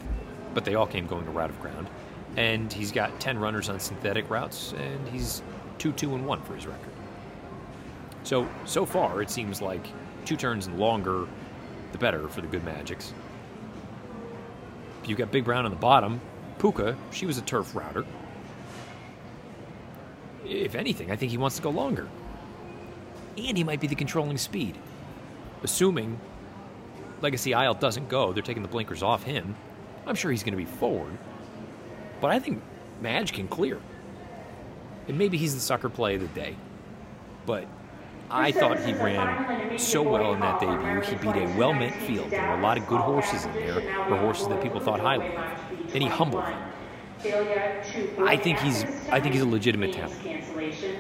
but 0.54 0.64
they 0.64 0.76
all 0.76 0.88
came 0.88 1.06
going 1.06 1.28
a 1.28 1.32
route 1.32 1.50
of 1.50 1.60
ground. 1.60 1.90
And 2.38 2.72
he's 2.72 2.94
got 2.94 3.20
10 3.20 3.38
runners 3.38 3.68
on 3.68 3.78
synthetic 3.78 4.30
routes, 4.30 4.74
and 4.78 5.06
he's 5.10 5.44
2 5.80 5.92
2 5.92 6.16
and 6.16 6.26
1 6.26 6.42
for 6.44 6.56
his 6.56 6.66
record. 6.66 6.94
So, 8.24 8.48
so 8.64 8.86
far, 8.86 9.22
it 9.22 9.30
seems 9.30 9.62
like 9.62 9.86
two 10.24 10.38
turns 10.38 10.68
and 10.68 10.80
longer, 10.80 11.28
the 11.92 11.98
better 11.98 12.30
for 12.30 12.40
the 12.40 12.48
good 12.48 12.64
Magics. 12.64 13.14
You've 15.06 15.18
got 15.18 15.30
Big 15.30 15.44
Brown 15.44 15.66
on 15.66 15.72
the 15.72 15.78
bottom. 15.78 16.22
Puca, 16.58 16.96
she 17.12 17.26
was 17.26 17.38
a 17.38 17.42
turf 17.42 17.76
router. 17.76 18.06
If 20.46 20.76
anything, 20.76 21.12
I 21.12 21.16
think 21.16 21.32
he 21.32 21.38
wants 21.38 21.56
to 21.58 21.62
go 21.62 21.70
longer. 21.70 22.08
And 23.38 23.58
he 23.58 23.64
might 23.64 23.82
be 23.82 23.88
the 23.88 23.96
controlling 23.96 24.38
speed. 24.38 24.78
Assuming 25.64 26.20
Legacy 27.22 27.54
Isle 27.54 27.74
doesn't 27.74 28.10
go, 28.10 28.34
they're 28.34 28.44
taking 28.44 28.64
the 28.64 28.70
blinkers 28.70 29.04
off 29.04 29.24
him. 29.24 29.56
I'm 30.06 30.16
sure 30.16 30.32
he's 30.32 30.44
going 30.44 30.54
to 30.54 30.58
be 30.58 30.66
forward. 30.66 31.18
But 32.22 32.32
I 32.32 32.40
think 32.40 32.62
Mage 33.02 33.34
can 33.34 33.48
clear. 33.48 33.80
And 35.08 35.18
maybe 35.18 35.38
he's 35.38 35.54
the 35.54 35.62
sucker 35.62 35.90
play 35.90 36.16
of 36.16 36.22
the 36.22 36.28
day. 36.28 36.56
But 37.46 37.68
I 38.30 38.52
thought 38.52 38.80
he 38.80 38.94
ran 38.94 39.78
so 39.78 40.02
well 40.02 40.34
in 40.34 40.40
that 40.40 40.60
debut. 40.60 41.02
He 41.02 41.16
beat 41.16 41.36
a 41.36 41.58
well 41.58 41.74
meant 41.74 41.96
field. 41.96 42.32
There 42.32 42.42
were 42.42 42.56
a 42.56 42.62
lot 42.62 42.78
of 42.78 42.88
good 42.88 43.02
horses 43.02 43.46
in 43.46 43.54
there, 43.54 43.78
or 44.10 44.18
horses 44.18 44.48
that 44.48 44.64
people 44.64 44.80
thought 44.80 45.00
highly 45.00 45.28
of. 45.28 45.94
And 45.94 46.02
he 46.02 46.10
humbled 46.10 46.44
them. 46.44 46.72
I 47.24 48.38
think 48.38 48.60
he's 48.60 48.84
I 49.10 49.20
think 49.20 49.34
he's 49.34 49.44
a 49.44 49.48
legitimate 49.48 49.94
talent. 49.94 50.16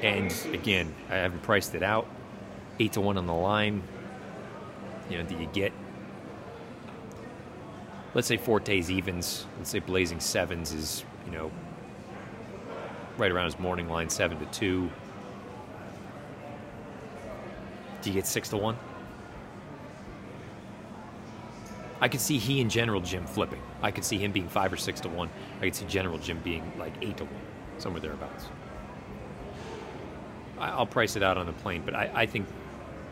And 0.04 0.34
again, 0.54 0.93
I 1.10 1.15
haven't 1.15 1.43
priced 1.43 1.75
it 1.75 1.84
out. 1.84 2.08
Eight 2.80 2.93
to 2.93 3.01
one 3.01 3.17
on 3.17 3.25
the 3.25 3.34
line. 3.34 3.84
You 5.10 5.19
know, 5.19 5.23
do 5.23 5.36
you 5.38 5.47
get 5.47 5.71
let's 8.15 8.28
say 8.28 8.38
Forte's 8.38 8.89
evens, 8.89 9.45
let's 9.58 9.69
say 9.69 9.80
Blazing 9.80 10.19
Sevens 10.19 10.71
is, 10.71 11.04
you 11.25 11.32
know, 11.32 11.51
right 13.17 13.32
around 13.32 13.45
his 13.45 13.60
morning 13.60 13.88
line, 13.88 14.10
seven 14.10 14.39
to 14.39 14.45
two. 14.45 14.89
Do 18.01 18.10
you 18.10 18.15
get 18.15 18.25
six 18.25 18.49
to 18.49 18.58
one? 18.58 18.78
I 22.01 22.08
could 22.08 22.19
see 22.19 22.38
he 22.38 22.62
and 22.62 22.69
General 22.69 23.01
Jim 23.01 23.25
flipping. 23.25 23.62
I 23.86 23.91
could 23.91 24.04
see 24.04 24.17
him 24.17 24.32
being 24.32 24.50
five 24.50 24.74
or 24.74 24.78
six 24.78 25.00
to 25.02 25.10
one. 25.10 25.30
I 25.62 25.65
could 25.65 25.76
see 25.76 25.86
General 25.86 26.17
Jim 26.17 26.39
being 26.43 26.74
like 26.80 26.93
eight 27.04 27.17
to 27.17 27.26
one, 27.26 27.41
somewhere 27.78 28.02
thereabouts. 28.02 28.48
I'll 30.58 30.88
price 30.88 31.15
it 31.15 31.21
out 31.21 31.38
on 31.38 31.45
the 31.45 31.54
plane, 31.54 31.84
but 31.86 31.93
I, 31.93 32.10
I 32.13 32.26
think 32.26 32.48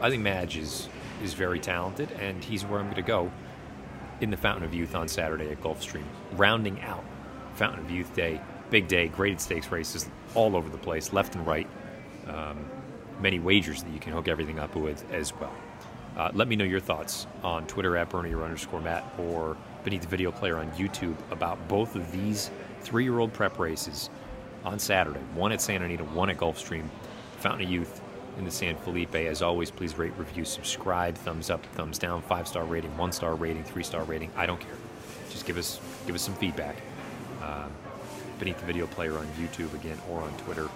I 0.01 0.09
think 0.09 0.23
Mage 0.23 0.57
is 0.57 0.89
is 1.21 1.36
very 1.36 1.59
talented, 1.59 2.12
and 2.13 2.43
he's 2.43 2.65
where 2.65 2.79
I'm 2.79 2.88
going 2.88 2.95
to 2.95 3.03
go 3.03 3.31
in 4.19 4.31
the 4.31 4.38
Fountain 4.38 4.63
of 4.63 4.73
Youth 4.73 4.95
on 4.95 5.07
Saturday 5.07 5.51
at 5.51 5.62
Gulfstream, 5.62 6.05
rounding 6.31 6.81
out 6.81 7.03
Fountain 7.53 7.86
of 7.86 7.91
Youth 7.91 8.15
Day. 8.15 8.41
Big 8.71 8.88
day, 8.88 9.09
graded 9.09 9.39
stakes 9.39 9.71
races 9.71 10.09
all 10.33 10.55
over 10.55 10.69
the 10.69 10.77
place, 10.79 11.13
left 11.13 11.36
and 11.36 11.45
right. 11.45 11.67
Um, 12.27 12.65
many 13.19 13.38
wagers 13.38 13.83
that 13.83 13.93
you 13.93 13.99
can 13.99 14.12
hook 14.12 14.27
everything 14.27 14.57
up 14.57 14.75
with 14.75 15.05
as 15.13 15.31
well. 15.39 15.53
Uh, 16.17 16.31
let 16.33 16.47
me 16.47 16.55
know 16.55 16.65
your 16.65 16.79
thoughts 16.79 17.27
on 17.43 17.67
Twitter 17.67 17.95
at 17.95 18.09
Bernier 18.09 18.41
underscore 18.43 18.81
Matt 18.81 19.03
or 19.19 19.55
beneath 19.84 20.02
the 20.02 20.08
video 20.08 20.32
player 20.32 20.58
on 20.58 20.69
YouTube 20.72 21.15
about 21.32 21.67
both 21.67 21.96
of 21.96 22.12
these 22.12 22.52
three 22.82 23.04
year 23.04 23.19
old 23.19 23.34
prep 23.34 23.60
races 23.60 24.10
on 24.63 24.80
Saturday. 24.80 25.19
One 25.36 25.52
at 25.52 25.62
Santa 25.62 25.86
Anita, 25.86 26.04
one 26.04 26.30
at 26.30 26.38
Gulfstream. 26.38 26.86
Fountain 27.38 27.65
of 27.65 27.72
Youth 27.72 28.02
in 28.38 28.46
the 28.46 28.52
San 28.52 28.78
Felipe. 28.78 29.15
As 29.15 29.41
always, 29.41 29.69
please 29.69 29.98
rate, 29.98 30.13
review, 30.17 30.46
subscribe, 30.46 31.15
thumbs 31.15 31.50
up, 31.50 31.65
thumbs 31.76 32.00
down, 32.00 32.22
five 32.22 32.48
star 32.48 32.63
rating, 32.63 32.96
one 32.98 33.12
star 33.12 33.36
rating, 33.36 33.63
three 33.63 33.84
star 33.84 34.04
rating. 34.04 34.32
I 34.36 34.46
don't 34.46 34.60
care. 34.60 34.78
Just 35.30 35.46
give 35.46 35.58
us 35.58 35.80
give 36.08 36.15
us 36.15 36.22
some 36.22 36.36
feedback. 36.36 36.76
Uh, 37.41 37.67
beneath 38.39 38.60
the 38.60 38.65
video 38.65 38.88
player 38.88 39.17
on 39.17 39.28
YouTube 39.38 39.74
again 39.74 39.98
or 40.10 40.22
on 40.22 40.32
Twitter 40.38 40.69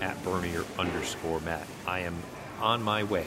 at 0.00 0.22
Bernier 0.24 0.64
underscore 0.78 1.40
Matt. 1.40 1.66
I 1.86 2.00
am 2.00 2.16
on 2.60 2.82
my 2.82 3.04
way 3.04 3.26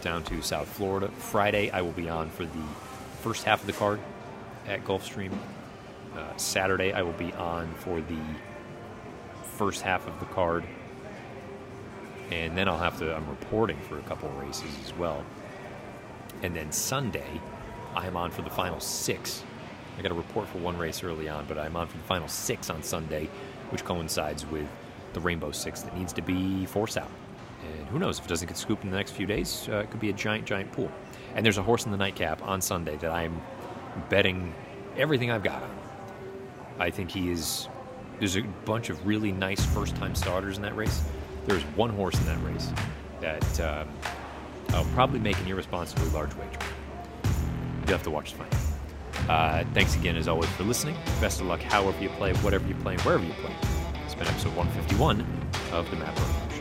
down 0.00 0.22
to 0.24 0.42
South 0.42 0.68
Florida. 0.68 1.08
Friday, 1.08 1.70
I 1.70 1.82
will 1.82 1.92
be 1.92 2.08
on 2.08 2.30
for 2.30 2.44
the 2.44 2.64
first 3.24 3.44
half 3.44 3.62
of 3.62 3.66
the 3.66 3.72
card 3.72 3.98
at 4.66 4.84
Gulfstream. 4.84 5.32
Uh, 6.14 6.36
Saturday, 6.36 6.92
I 6.92 7.02
will 7.02 7.12
be 7.12 7.32
on 7.32 7.72
for 7.74 8.00
the 8.02 8.20
first 9.56 9.80
half 9.80 10.06
of 10.06 10.20
the 10.20 10.26
card 10.26 10.64
and 12.30 12.56
then 12.56 12.68
I'll 12.68 12.78
have 12.78 12.98
to. 12.98 13.14
I'm 13.14 13.28
reporting 13.28 13.78
for 13.88 13.98
a 13.98 14.02
couple 14.02 14.28
of 14.28 14.36
races 14.36 14.70
as 14.84 14.94
well, 14.96 15.24
and 16.42 16.54
then 16.54 16.72
Sunday, 16.72 17.40
I'm 17.94 18.16
on 18.16 18.30
for 18.30 18.42
the 18.42 18.50
final 18.50 18.80
six. 18.80 19.42
I 19.98 20.02
got 20.02 20.08
to 20.08 20.14
report 20.14 20.48
for 20.48 20.58
one 20.58 20.76
race 20.76 21.02
early 21.02 21.28
on, 21.28 21.46
but 21.46 21.58
I'm 21.58 21.76
on 21.76 21.86
for 21.86 21.96
the 21.96 22.04
final 22.04 22.28
six 22.28 22.70
on 22.70 22.82
Sunday, 22.82 23.28
which 23.70 23.84
coincides 23.84 24.44
with 24.46 24.66
the 25.12 25.20
Rainbow 25.20 25.52
Six 25.52 25.82
that 25.82 25.96
needs 25.96 26.12
to 26.14 26.22
be 26.22 26.66
forced 26.66 26.98
out. 26.98 27.10
And 27.62 27.86
who 27.88 27.98
knows 27.98 28.18
if 28.18 28.24
it 28.24 28.28
doesn't 28.28 28.48
get 28.48 28.56
scooped 28.56 28.84
in 28.84 28.90
the 28.90 28.96
next 28.96 29.12
few 29.12 29.26
days? 29.26 29.68
Uh, 29.70 29.76
it 29.76 29.90
could 29.90 30.00
be 30.00 30.10
a 30.10 30.12
giant, 30.12 30.44
giant 30.44 30.72
pool. 30.72 30.90
And 31.34 31.44
there's 31.44 31.58
a 31.58 31.62
horse 31.62 31.84
in 31.84 31.90
the 31.90 31.96
nightcap 31.96 32.42
on 32.46 32.60
Sunday 32.60 32.96
that 32.98 33.10
I'm 33.10 33.40
betting 34.08 34.54
everything 34.96 35.30
I've 35.30 35.42
got 35.42 35.62
on. 35.62 35.70
I 36.78 36.90
think 36.90 37.10
he 37.10 37.30
is. 37.30 37.68
There's 38.18 38.36
a 38.36 38.42
bunch 38.64 38.90
of 38.90 39.04
really 39.06 39.32
nice 39.32 39.64
first-time 39.66 40.14
starters 40.14 40.56
in 40.56 40.62
that 40.62 40.76
race. 40.76 41.02
There's 41.46 41.62
one 41.76 41.90
horse 41.90 42.18
in 42.18 42.26
that 42.26 42.42
race 42.44 42.70
that 43.20 43.60
um, 43.60 43.88
I'll 44.70 44.84
probably 44.94 45.18
make 45.18 45.38
an 45.38 45.46
irresponsibly 45.48 46.08
large 46.10 46.34
wager. 46.36 46.58
You'll 47.82 47.92
have 47.92 48.02
to 48.04 48.10
watch 48.10 48.32
the 48.32 48.44
fight. 48.44 48.54
Uh, 49.28 49.64
thanks 49.74 49.94
again, 49.96 50.16
as 50.16 50.28
always, 50.28 50.48
for 50.50 50.64
listening. 50.64 50.96
Best 51.20 51.40
of 51.40 51.46
luck, 51.46 51.60
however 51.60 52.00
you 52.02 52.08
play, 52.10 52.32
whatever 52.34 52.66
you 52.66 52.74
play, 52.76 52.96
wherever 52.98 53.24
you 53.24 53.32
play. 53.34 53.54
It's 54.04 54.14
been 54.14 54.26
episode 54.26 54.54
151 54.54 55.20
of 55.72 55.90
the 55.90 55.96
Matt 55.96 56.14
Bernier 56.14 56.53